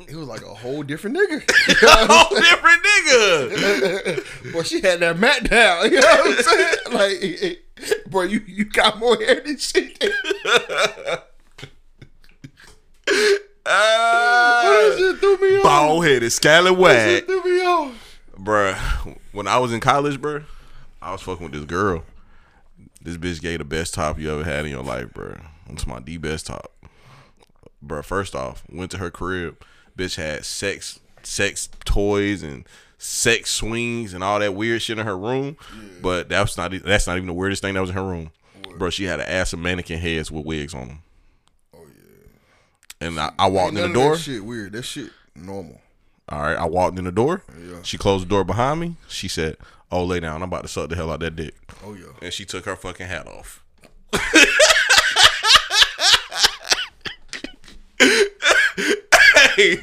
[0.07, 1.41] it was like a whole different nigga
[2.09, 4.25] Whole different nigga.
[4.53, 7.63] but she had that mat down you know what I'm saying like
[8.07, 9.97] bro you you got more hair than shit
[13.67, 17.25] Ah, that shit threw me off bald headed, scallywag.
[17.25, 17.93] threw me off
[18.37, 18.75] Bruh,
[19.31, 20.43] when I was in college, bruh,
[21.01, 22.03] I was fucking with this girl.
[23.01, 25.41] This bitch gave the best top you ever had in your life, bruh.
[25.69, 26.71] It's my D best top.
[27.85, 29.57] Bruh, first off, went to her crib.
[29.97, 32.65] Bitch had sex sex toys and
[32.97, 35.57] sex swings and all that weird shit in her room.
[36.01, 38.31] But that's not that's not even the weirdest thing that was in her room.
[38.77, 40.99] Bro, she had an ass of mannequin heads with wigs on them.
[41.73, 43.07] Oh yeah.
[43.07, 44.15] And I, I walked in the door.
[44.15, 45.79] that shit weird that shit normal
[46.29, 47.43] All right, I walked in the door.
[47.57, 47.81] Yeah.
[47.83, 48.95] She closed the door behind me.
[49.07, 49.57] She said,
[49.91, 50.37] "Oh, lay down.
[50.41, 51.55] I'm about to suck the hell out that dick."
[51.85, 53.63] oh yeah And she took her fucking hat off.
[59.55, 59.75] hey,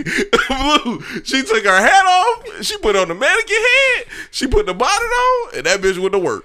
[0.49, 2.65] Blue, she took her hat off.
[2.65, 4.07] She put on the mannequin head.
[4.31, 6.45] She put the bonnet on, and that bitch went to work.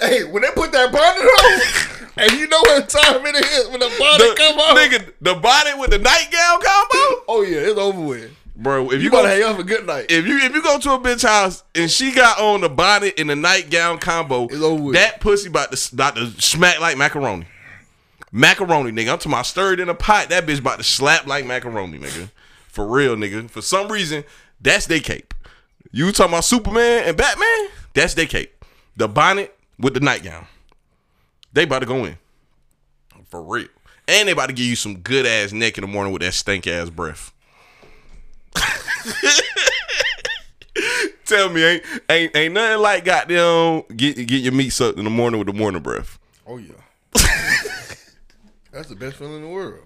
[0.00, 3.78] Hey, when they put that bonnet on, and you know what time it is when
[3.80, 4.76] the bonnet The, come on.
[4.76, 8.32] nigga, the bonnet with the nightgown combo, Oh yeah, it's over with.
[8.56, 8.86] bro.
[8.86, 10.06] If you, You go gotta hang up a good night.
[10.10, 13.14] if you if you go to a bitch house and she got on the bonnet
[13.20, 14.94] and the nightgown combo, It's over with.
[14.96, 17.46] that pussy about to about to smack like macaroni.
[18.30, 19.12] Macaroni, nigga.
[19.12, 20.28] I'm talking about stirred in a pot.
[20.28, 22.30] That bitch about to slap like macaroni, nigga.
[22.68, 23.48] For real, nigga.
[23.48, 24.24] For some reason,
[24.60, 25.34] that's they cape.
[25.90, 27.68] You talking about Superman and Batman?
[27.94, 28.64] That's they cape.
[28.96, 30.46] The bonnet with the nightgown.
[31.52, 32.18] They about to go in.
[33.28, 33.68] For real.
[34.06, 36.34] And they about to give you some good ass neck in the morning with that
[36.34, 37.32] stink ass breath.
[41.26, 45.10] Tell me, ain't ain't ain't nothing like goddamn get get your meat sucked in the
[45.10, 46.18] morning with the morning breath.
[46.46, 46.72] Oh yeah.
[48.78, 49.80] That's the best feeling in the world.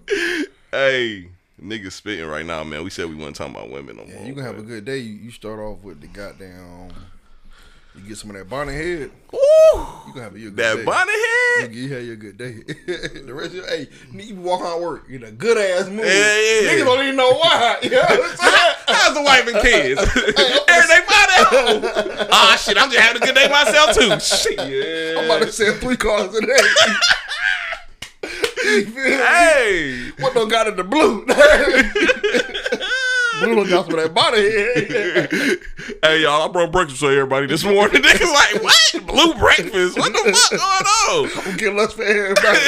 [0.69, 1.27] Hey,
[1.59, 2.83] niggas spitting right now, man.
[2.83, 4.13] We said we wasn't talking about women no more.
[4.13, 4.99] Yeah, you gonna have a good day.
[4.99, 6.91] You, you start off with the goddamn.
[7.95, 9.09] You get some of that bonnet head.
[9.33, 10.83] Ooh, You gonna have a good that day.
[10.83, 11.73] That bonnet head.
[11.73, 12.51] you have your good day.
[13.23, 16.05] the rest of your, hey, you walk on work, you get a good ass move.
[16.05, 16.69] Yeah, yeah.
[16.69, 17.79] Niggas don't even know why.
[17.83, 18.75] You know what I'm saying?
[18.89, 20.01] How's the wife and kids?
[20.69, 22.27] Everything fine at home.
[22.31, 24.19] Ah, shit, I'm just having a good day myself too.
[24.19, 25.17] Shit.
[25.17, 26.57] I'm about to send three cars a day.
[28.63, 29.11] You feel me?
[29.11, 30.11] Hey.
[30.19, 31.25] What don't got in the blue?
[33.39, 35.57] blue got some of that body here.
[36.01, 38.01] Hey y'all, I brought breakfast for everybody this morning.
[38.01, 39.07] Niggas like, what?
[39.07, 39.97] Blue breakfast?
[39.97, 41.29] What the fuck going on?
[41.45, 42.59] I'm getting lunch for everybody.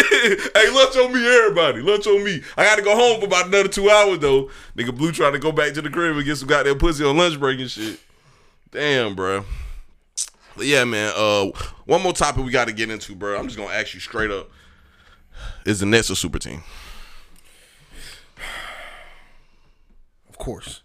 [0.53, 1.81] hey, lunch on me, everybody.
[1.81, 2.41] Lunch on me.
[2.55, 4.49] I got to go home for about another two hours though.
[4.77, 7.17] Nigga Blue trying to go back to the crib and get some goddamn pussy on
[7.17, 7.99] lunch break and shit.
[8.71, 9.43] Damn, bro.
[10.55, 11.11] But yeah, man.
[11.15, 11.47] Uh,
[11.85, 13.37] one more topic we got to get into, bro.
[13.37, 14.49] I'm just gonna ask you straight up:
[15.65, 16.63] Is the Nets a super team?
[20.29, 20.81] Of course.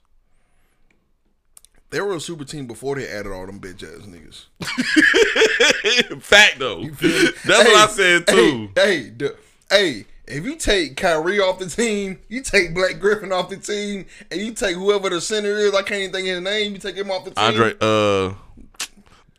[1.90, 4.46] They were a super team before they added all them bitch ass niggas.
[6.22, 6.84] Fact though.
[6.88, 8.70] That's what I said too.
[8.76, 9.36] Hey, hey, the,
[9.68, 14.06] hey, if you take Kyrie off the team, you take Blake Griffin off the team,
[14.30, 16.78] and you take whoever the center is, I can't even think of his name, you
[16.78, 17.44] take him off the team.
[17.44, 18.34] Andre, uh,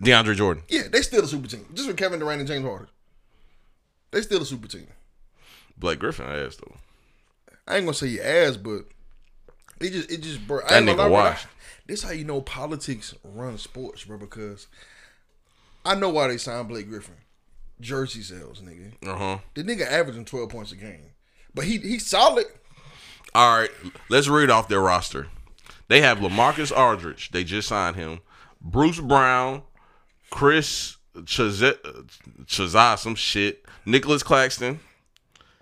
[0.01, 0.63] DeAndre Jordan.
[0.67, 1.65] Yeah, they still a super team.
[1.73, 2.87] Just with Kevin Durant and James Harden.
[4.11, 4.87] They still a super team.
[5.77, 6.75] Blake Griffin ass though.
[7.67, 8.83] I ain't gonna say your ass, but
[9.79, 10.59] it just it just bro.
[10.65, 11.47] I That ain't nigga washed.
[11.87, 14.17] This how you know politics run sports, bro.
[14.17, 14.67] Because
[15.85, 17.15] I know why they signed Blake Griffin.
[17.79, 18.93] Jersey sales, nigga.
[19.07, 19.37] Uh huh.
[19.55, 21.11] The nigga averaging twelve points a game,
[21.53, 22.45] but he he's solid.
[23.33, 23.71] All right,
[24.09, 25.27] let's read off their roster.
[25.87, 27.31] They have Lamarcus Aldridge.
[27.31, 28.19] They just signed him.
[28.61, 29.63] Bruce Brown,
[30.29, 31.77] Chris Chazet,
[32.45, 33.65] Chazah, some shit.
[33.85, 34.79] Nicholas Claxton,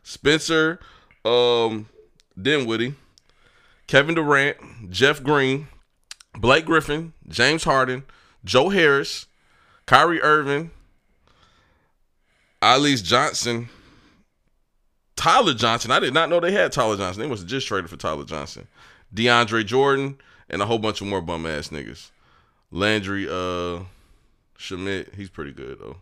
[0.09, 0.79] Spencer
[1.23, 1.87] um,
[2.41, 2.95] Dinwiddie,
[3.85, 5.67] Kevin Durant, Jeff Green,
[6.33, 8.03] Blake Griffin, James Harden,
[8.43, 9.27] Joe Harris,
[9.85, 10.71] Kyrie Irving,
[12.59, 13.69] Alize Johnson,
[15.15, 15.91] Tyler Johnson.
[15.91, 17.21] I did not know they had Tyler Johnson.
[17.21, 18.67] They have just traded for Tyler Johnson.
[19.13, 20.17] DeAndre Jordan
[20.49, 22.09] and a whole bunch of more bum ass niggas.
[22.71, 23.83] Landry uh
[24.57, 25.97] Shamet, he's pretty good though.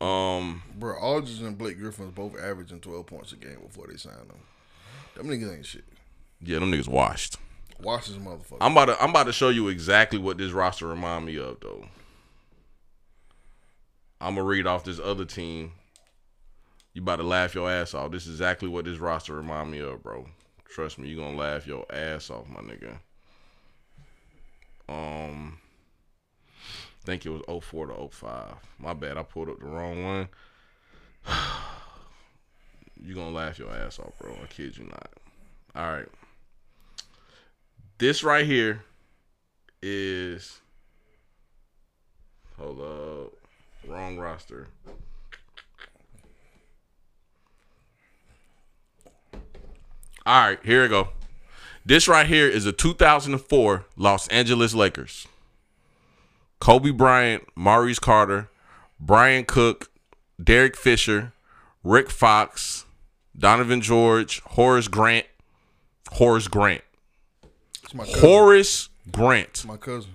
[0.00, 3.96] Um Bro, Aldridge and Blake Griffin was both averaging twelve points a game before they
[3.96, 4.38] signed them.
[5.14, 5.84] Them niggas ain't shit.
[6.40, 7.36] yeah, them niggas washed.
[7.82, 8.58] Watch this motherfucker.
[8.60, 11.58] I'm about to I'm about to show you exactly what this roster remind me of
[11.60, 11.86] though.
[14.20, 15.72] I'm gonna read off this other team.
[16.92, 18.10] You about to laugh your ass off.
[18.10, 20.26] This is exactly what this roster remind me of, bro.
[20.68, 22.98] Trust me, you gonna laugh your ass off, my nigga.
[24.88, 25.58] Um,
[27.04, 28.54] Think it was 04 to 05.
[28.78, 30.28] My bad, I pulled up the wrong one.
[33.02, 34.36] you gonna laugh your ass off, bro.
[34.42, 35.10] I kid you not.
[35.74, 36.08] All right.
[37.98, 38.84] This right here
[39.82, 40.60] is
[42.58, 43.32] hold up.
[43.88, 44.68] Wrong roster.
[50.26, 51.08] All right, here we go.
[51.84, 55.26] This right here is a 2004 Los Angeles Lakers.
[56.60, 58.50] Kobe Bryant, Maurice Carter,
[58.98, 59.90] Brian Cook,
[60.42, 61.32] Derek Fisher,
[61.82, 62.84] Rick Fox,
[63.36, 65.26] Donovan George, Horace Grant,
[66.12, 66.82] Horace Grant,
[67.82, 68.04] It's my.
[68.06, 69.64] Horace Grant.
[69.66, 70.12] my cousin.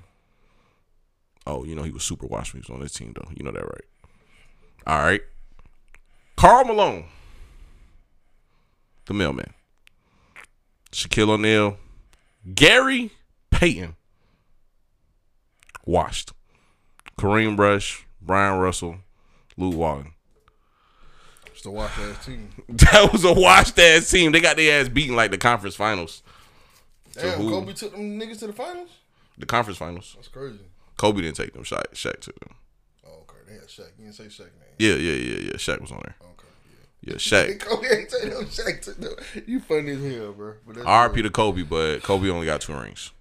[1.48, 3.30] Oh, you know he was super washed when he was on this team, though.
[3.36, 3.86] You know that, right?
[4.88, 5.22] All right.
[6.38, 7.06] Karl Malone,
[9.06, 9.54] the mailman.
[10.92, 11.78] Shaquille O'Neal,
[12.54, 13.12] Gary
[13.52, 13.96] Payton,
[15.86, 16.32] washed.
[17.20, 18.98] Kareem Rush, Bryon Russell,
[19.58, 20.12] Luke Walton.
[21.54, 22.50] Just a watch ass team.
[22.70, 24.32] That was a washed ass team.
[24.32, 26.22] They got their ass beaten like the conference finals.
[27.14, 27.50] Damn, who?
[27.50, 28.90] Kobe took them niggas to the finals.
[29.38, 30.14] The conference finals.
[30.16, 30.60] That's crazy.
[30.98, 31.64] Kobe didn't take them.
[31.64, 32.56] Shaq, Shaq took them.
[33.06, 33.38] Oh, okay.
[33.48, 33.88] They had Shaq.
[33.98, 34.76] You didn't say Shaq name.
[34.80, 35.52] Yeah, yeah, yeah, yeah.
[35.54, 36.16] Shaq was on there.
[36.22, 36.48] Okay.
[37.02, 37.18] Yeah, Yeah.
[37.18, 37.60] Shaq.
[37.66, 38.46] Kobe ain't take them.
[38.46, 39.14] Shaq took them.
[39.48, 40.54] You funny as hell, bro.
[40.68, 43.12] RP to Kobe, but Kobe only got two rings.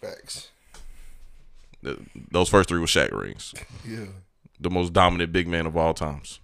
[0.00, 0.48] facts.
[1.84, 1.98] Th-
[2.30, 3.54] Those first three were Shaq rings.
[3.86, 4.06] Yeah.
[4.60, 6.40] The most dominant big man of all times.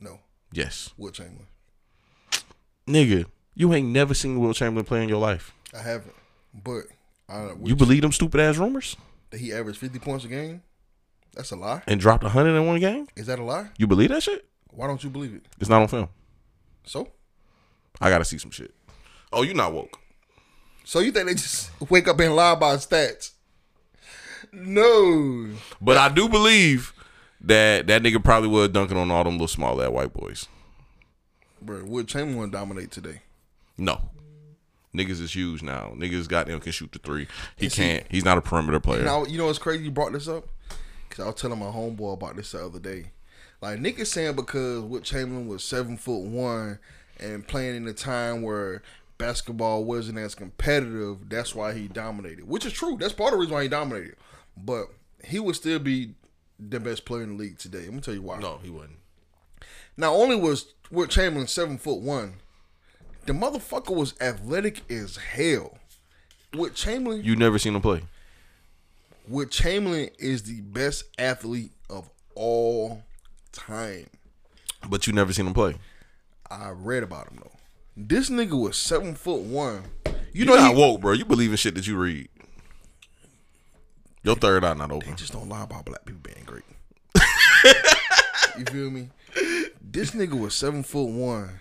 [0.00, 0.20] No.
[0.52, 0.90] Yes.
[0.96, 1.46] Wilt Chamberlain.
[2.86, 5.52] Nigga, you ain't never seen Wilt Chamberlain play in your life.
[5.74, 6.14] I haven't.
[6.54, 6.84] But
[7.28, 8.96] I You believe them stupid ass rumors?
[9.30, 10.62] that he averaged fifty points a game?
[11.34, 11.82] That's a lie.
[11.86, 13.06] And dropped 100 in one game?
[13.14, 13.68] Is that a lie?
[13.78, 14.44] You believe that shit?
[14.70, 15.42] Why don't you believe it?
[15.60, 16.08] It's not on film.
[16.84, 17.06] So?
[18.00, 18.74] I gotta see some shit.
[19.32, 19.96] Oh, you not woke.
[20.82, 23.30] So you think they just wake up and lie about stats?
[24.52, 25.50] No.
[25.80, 26.92] But I do believe
[27.40, 30.48] that that nigga probably was dunking on all them little small ass white boys.
[31.62, 33.22] Bro, Wilt Chamberlain dominate today.
[33.76, 34.10] No.
[34.94, 35.92] Niggas is huge now.
[35.94, 37.28] Niggas goddamn can shoot the three.
[37.56, 38.06] He And can't.
[38.10, 39.04] He's not a perimeter player.
[39.04, 39.84] Now you know what's crazy?
[39.84, 40.48] You brought this up
[41.08, 43.12] because I was telling my homeboy about this the other day.
[43.60, 46.78] Like niggas saying because Wilt Chamberlain was seven foot one
[47.20, 48.82] and playing in a time where
[49.18, 52.48] basketball wasn't as competitive, that's why he dominated.
[52.48, 52.96] Which is true.
[52.98, 54.16] That's part of the reason why he dominated.
[54.64, 54.86] But
[55.24, 56.14] he would still be
[56.58, 57.84] the best player in the league today.
[57.84, 58.38] I'm gonna tell you why.
[58.38, 58.98] No, he wasn't.
[59.96, 62.34] Not only was Wilt Chamberlain seven foot one,
[63.26, 65.78] the motherfucker was athletic as hell.
[66.54, 68.02] Wilt Chamberlain You never seen him play.
[69.28, 73.02] Wilt Chamberlain is the best athlete of all
[73.52, 74.06] time.
[74.88, 75.76] But you never seen him play.
[76.50, 77.52] I read about him though.
[77.96, 79.84] This nigga was seven foot one.
[80.06, 81.12] You You know not he, woke, bro.
[81.12, 82.28] You believe in shit that you read.
[84.22, 85.10] Your third eye not open.
[85.10, 86.64] They Just don't lie about black people being great.
[88.58, 89.08] you feel me?
[89.80, 91.60] This nigga was seven foot one.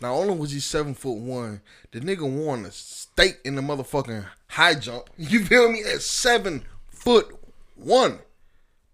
[0.00, 1.60] Not only was he seven foot one,
[1.92, 5.08] the nigga won a state in the motherfucking high jump.
[5.16, 5.82] You feel me?
[5.82, 7.34] At seven foot
[7.76, 8.18] one.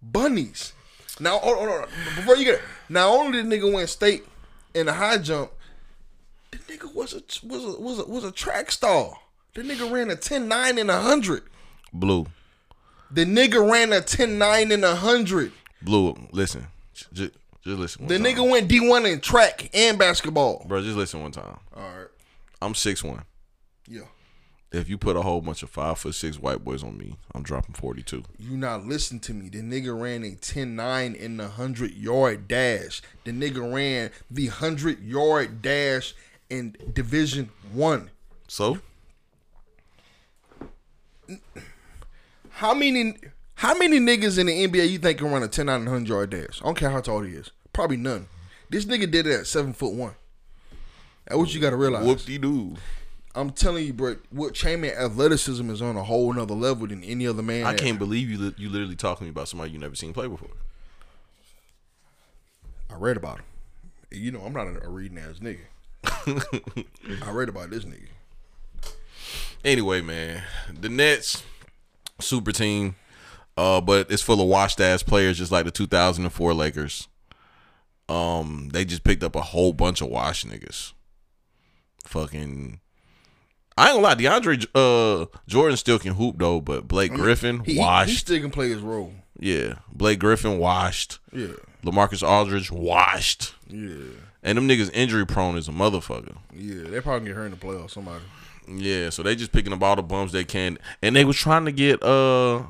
[0.02, 0.72] Bunnies.
[1.18, 1.88] Now, hold on, hold on.
[2.16, 4.24] before you get it, not only the nigga win state
[4.74, 5.50] in the high jump,
[6.50, 9.18] the nigga was a was a was a, was a track star.
[9.54, 11.42] The nigga ran a 10-9 in a hundred.
[11.92, 12.26] Blue.
[13.10, 15.52] The nigga ran a 10-9 in a hundred.
[15.82, 16.14] Blue.
[16.32, 16.66] Listen.
[17.12, 17.32] Just,
[17.62, 18.06] just listen.
[18.06, 18.24] The time.
[18.24, 20.64] nigga went D one in track and basketball.
[20.66, 21.58] Bro, just listen one time.
[21.74, 22.08] All right.
[22.62, 23.24] I'm six one.
[23.88, 24.02] Yeah.
[24.72, 27.42] If you put a whole bunch of five foot six white boys on me, I'm
[27.42, 28.22] dropping forty two.
[28.38, 29.48] You not listen to me.
[29.48, 33.02] The nigga ran a 10-9 in the 100 yard dash.
[33.24, 36.14] The nigga ran the 100 yard dash
[36.48, 38.10] in Division 1.
[38.46, 38.78] So
[42.60, 43.14] How many
[43.54, 46.06] how many niggas in the NBA you think can run a 10 9 and 100
[46.08, 46.60] yard dash?
[46.60, 47.50] I don't care how tall he is.
[47.72, 48.28] Probably none.
[48.68, 50.12] This nigga did it at 7 foot 1.
[51.26, 52.04] That's what you got to realize.
[52.04, 52.74] whoop de doo.
[53.34, 57.26] I'm telling you, bro, what Champion athleticism is on a whole nother level than any
[57.26, 57.64] other man.
[57.64, 58.36] I can't believe you.
[58.36, 60.50] li- You literally talking to me about somebody you never seen play before.
[62.90, 63.44] I read about him.
[64.10, 65.60] You know, I'm not a, a reading ass nigga.
[67.26, 68.08] I read about this nigga.
[69.64, 70.42] Anyway, man,
[70.78, 71.42] the Nets
[72.20, 72.96] super team,
[73.56, 77.08] uh, but it's full of washed ass players, just like the 2004 Lakers.
[78.08, 80.92] Um, they just picked up a whole bunch of washed niggas.
[82.06, 82.80] Fucking,
[83.76, 87.74] I ain't gonna lie, DeAndre uh Jordan still can hoop though, but Blake Griffin He,
[87.74, 88.10] he, washed.
[88.10, 89.12] he still can play his role.
[89.38, 91.18] yeah, Blake Griffin washed.
[91.32, 91.48] Yeah,
[91.84, 93.54] Lamarcus Aldridge washed.
[93.68, 93.94] yeah,
[94.42, 96.36] And them niggas injury prone as a motherfucker.
[96.54, 96.84] yeah.
[96.88, 97.92] They probably get hurt in the playoffs.
[97.92, 98.24] Somebody.
[98.76, 101.64] Yeah, so they just picking up all the bums they can, and they was trying
[101.64, 102.62] to get uh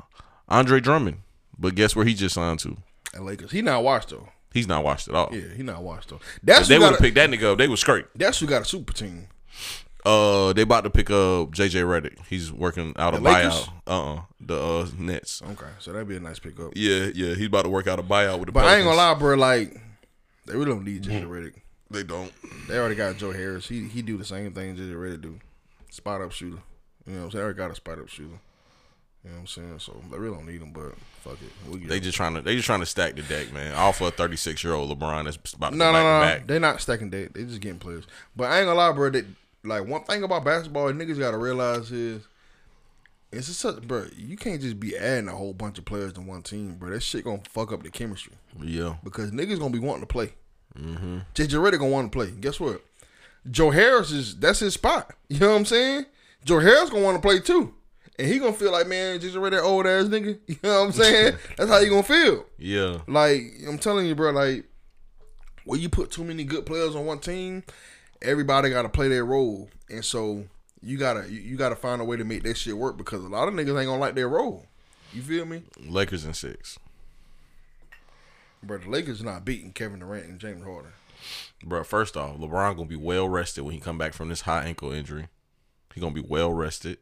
[0.49, 1.17] Andre Drummond,
[1.57, 2.77] but guess where he just signed to?
[3.13, 4.29] At Lakers, he not washed though.
[4.53, 5.29] He's not washed at all.
[5.31, 6.17] Yeah, he not washed though.
[6.17, 7.57] If That's they would have picked that nigga up.
[7.57, 8.05] They was straight.
[8.15, 9.27] that's who got a super team.
[10.03, 12.17] Uh, they about to pick up JJ Redick.
[12.27, 13.53] He's working out a Lakers?
[13.53, 13.69] buyout.
[13.87, 15.41] Uh, uh the uh Nets.
[15.43, 16.71] Okay, so that'd be a nice pickup.
[16.75, 18.51] Yeah, yeah, he's about to work out a buyout with the.
[18.51, 19.35] But I ain't gonna lie, bro.
[19.35, 19.79] Like
[20.47, 21.25] they really don't need J.J.
[21.25, 21.53] Redick.
[21.91, 22.31] They don't.
[22.67, 23.67] They already got Joe Harris.
[23.67, 24.93] He he do the same thing J.J.
[24.93, 25.39] Redick do.
[25.91, 26.61] Spot up shooter.
[27.05, 27.47] You know what I'm saying?
[27.47, 28.39] They got a spot up shooter.
[29.23, 29.79] You know what I'm saying?
[29.79, 30.71] So they really don't need him.
[30.71, 32.41] But fuck it, we'll They just trying to.
[32.41, 33.75] They just trying to stack the deck, man.
[33.75, 36.47] All for a 36 year old LeBron that's about to No, no, back no, back.
[36.47, 37.33] They not stacking debt.
[37.33, 38.05] They just getting players.
[38.35, 39.09] But I ain't gonna lie, bro.
[39.09, 39.25] That
[39.63, 42.25] like one thing about basketball, niggas gotta realize is
[43.31, 44.07] it's just such, bro.
[44.15, 46.89] You can't just be adding a whole bunch of players to one team, bro.
[46.89, 50.33] That shit gonna fuck up the chemistry Yeah, because niggas gonna be wanting to play.
[50.77, 51.19] Mm-hmm.
[51.35, 52.31] JJ Redick gonna want to play.
[52.31, 52.81] Guess what?
[53.49, 55.13] Joe Harris is that's his spot.
[55.29, 56.05] You know what I'm saying?
[56.45, 57.73] Joe Harris gonna want to play too,
[58.19, 60.37] and he gonna feel like man, JJ Redick old ass nigga.
[60.47, 61.35] You know what I'm saying?
[61.57, 62.45] that's how you gonna feel.
[62.57, 62.99] yeah.
[63.07, 64.31] Like I'm telling you, bro.
[64.31, 64.65] Like
[65.65, 67.63] when you put too many good players on one team,
[68.21, 70.43] everybody got to play their role, and so
[70.83, 73.27] you gotta you, you gotta find a way to make that shit work because a
[73.27, 74.65] lot of niggas ain't gonna like their role.
[75.13, 76.79] You feel me, Lakers in six.
[78.63, 78.77] bro?
[78.77, 80.91] The Lakers not beating Kevin Durant and James Harden.
[81.63, 84.63] Bro, first off, LeBron gonna be well rested when he come back from this high
[84.65, 85.27] ankle injury.
[85.93, 86.97] He gonna be well rested.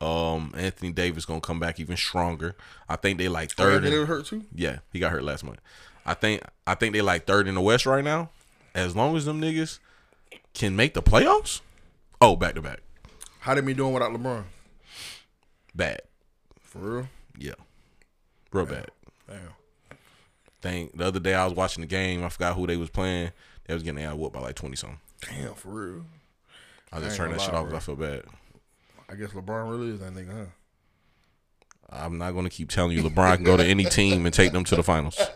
[0.00, 2.54] Um, Anthony Davis gonna come back even stronger.
[2.88, 4.44] I think they like Third, in- were hurt too.
[4.54, 5.60] yeah, he got hurt last month.
[6.04, 8.30] I think I think they like third in the West right now.
[8.74, 9.78] As long as them niggas
[10.52, 11.62] can make the playoffs.
[12.20, 12.80] Oh, back to back,
[13.40, 14.44] How did be doing without LeBron?
[15.74, 16.02] bad.
[16.60, 17.08] For real?
[17.38, 17.54] Yeah,
[18.52, 18.90] real bad.
[19.28, 19.38] Damn.
[20.60, 22.22] Think the other day I was watching the game.
[22.24, 23.32] I forgot who they was playing.
[23.66, 25.00] They was getting out whooped by like twenty something.
[25.22, 26.04] Damn, for real.
[26.92, 27.82] I just turned that gonna shit lie, off because.
[27.82, 28.22] I feel bad.
[29.08, 30.44] I guess LeBron really is that nigga, huh?
[31.88, 34.64] I'm not gonna keep telling you LeBron can go to any team and take them
[34.64, 35.20] to the finals.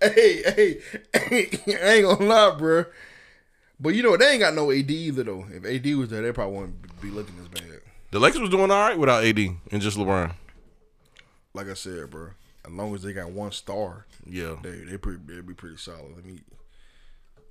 [0.00, 0.78] Hey, hey,
[1.14, 1.48] hey,
[1.80, 2.84] I ain't gonna lie, bro.
[3.78, 5.46] But you know they ain't got no AD either though.
[5.50, 7.80] If AD was there, they probably wouldn't be looking as bad.
[8.10, 10.32] The Lakers was doing all right without AD and just LeBron.
[11.54, 12.30] Like I said, bro.
[12.64, 16.14] As long as they got one star, Yeah, they they pretty they be pretty solid.
[16.16, 16.40] Let me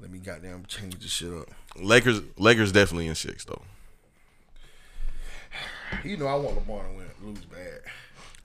[0.02, 1.49] let me goddamn change this shit up.
[1.80, 3.62] Lakers Lakers definitely in six though.
[6.04, 7.82] You know I want LeBron to win, lose bad.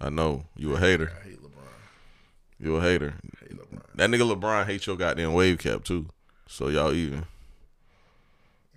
[0.00, 1.12] I know you a hater.
[1.20, 2.60] I hate LeBron.
[2.60, 3.14] You a hater.
[3.24, 3.82] I hate LeBron.
[3.94, 6.06] That nigga LeBron hates your goddamn wave cap too.
[6.46, 7.24] So y'all even.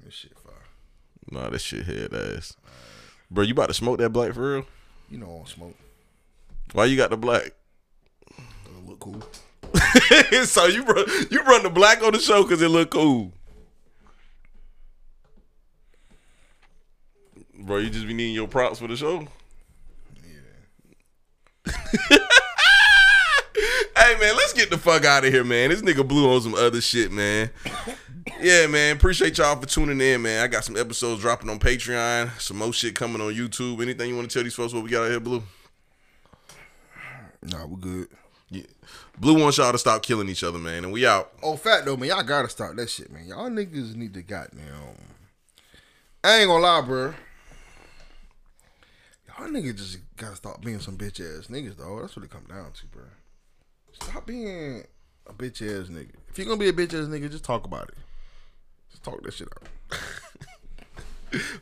[0.04, 0.54] This shit fire.
[1.30, 2.56] Nah, this shit head ass.
[3.30, 4.66] Bro, you about to smoke that black for real?
[5.10, 5.76] You know I don't smoke.
[6.74, 7.52] Why you got the black?
[8.66, 9.24] Doesn't look cool.
[10.46, 13.32] so you run you run the black on the show because it look cool.
[17.58, 19.28] Bro, you just be needing your props for the show.
[20.24, 20.40] Yeah.
[23.98, 25.70] hey man, let's get the fuck out of here, man.
[25.70, 27.50] This nigga blew on some other shit, man.
[28.42, 28.96] Yeah, man.
[28.96, 30.44] Appreciate y'all for tuning in, man.
[30.44, 33.82] I got some episodes dropping on Patreon, some more shit coming on YouTube.
[33.82, 35.44] Anything you want to tell these folks what we got out here, Blue?
[37.44, 38.08] Nah, we're good.
[38.52, 38.64] Yeah.
[39.18, 40.84] Blue wants y'all to stop killing each other, man.
[40.84, 41.32] And we out.
[41.44, 42.10] Oh, fat though, man.
[42.10, 43.28] Y'all gotta stop that shit, man.
[43.28, 44.96] Y'all niggas need to goddamn.
[46.24, 47.14] I ain't gonna lie, bro.
[49.28, 52.00] Y'all niggas just gotta stop being some bitch ass niggas, though.
[52.02, 53.04] That's what it come down to, bro.
[53.94, 54.84] Stop being
[55.28, 56.16] a bitch ass nigga.
[56.30, 57.98] If you're gonna be a bitch ass nigga, just talk about it.
[58.92, 60.00] Just talk that shit out.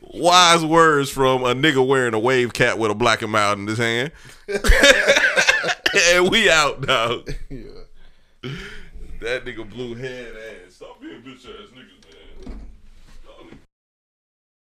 [0.00, 3.66] Wise words from a nigga wearing a wave cap with a black and mild in
[3.66, 4.10] his hand.
[6.12, 7.34] and we out, dog.
[7.50, 8.50] yeah.
[9.20, 10.74] That nigga blue head ass.
[10.74, 11.97] Stop being bitch ass niggas.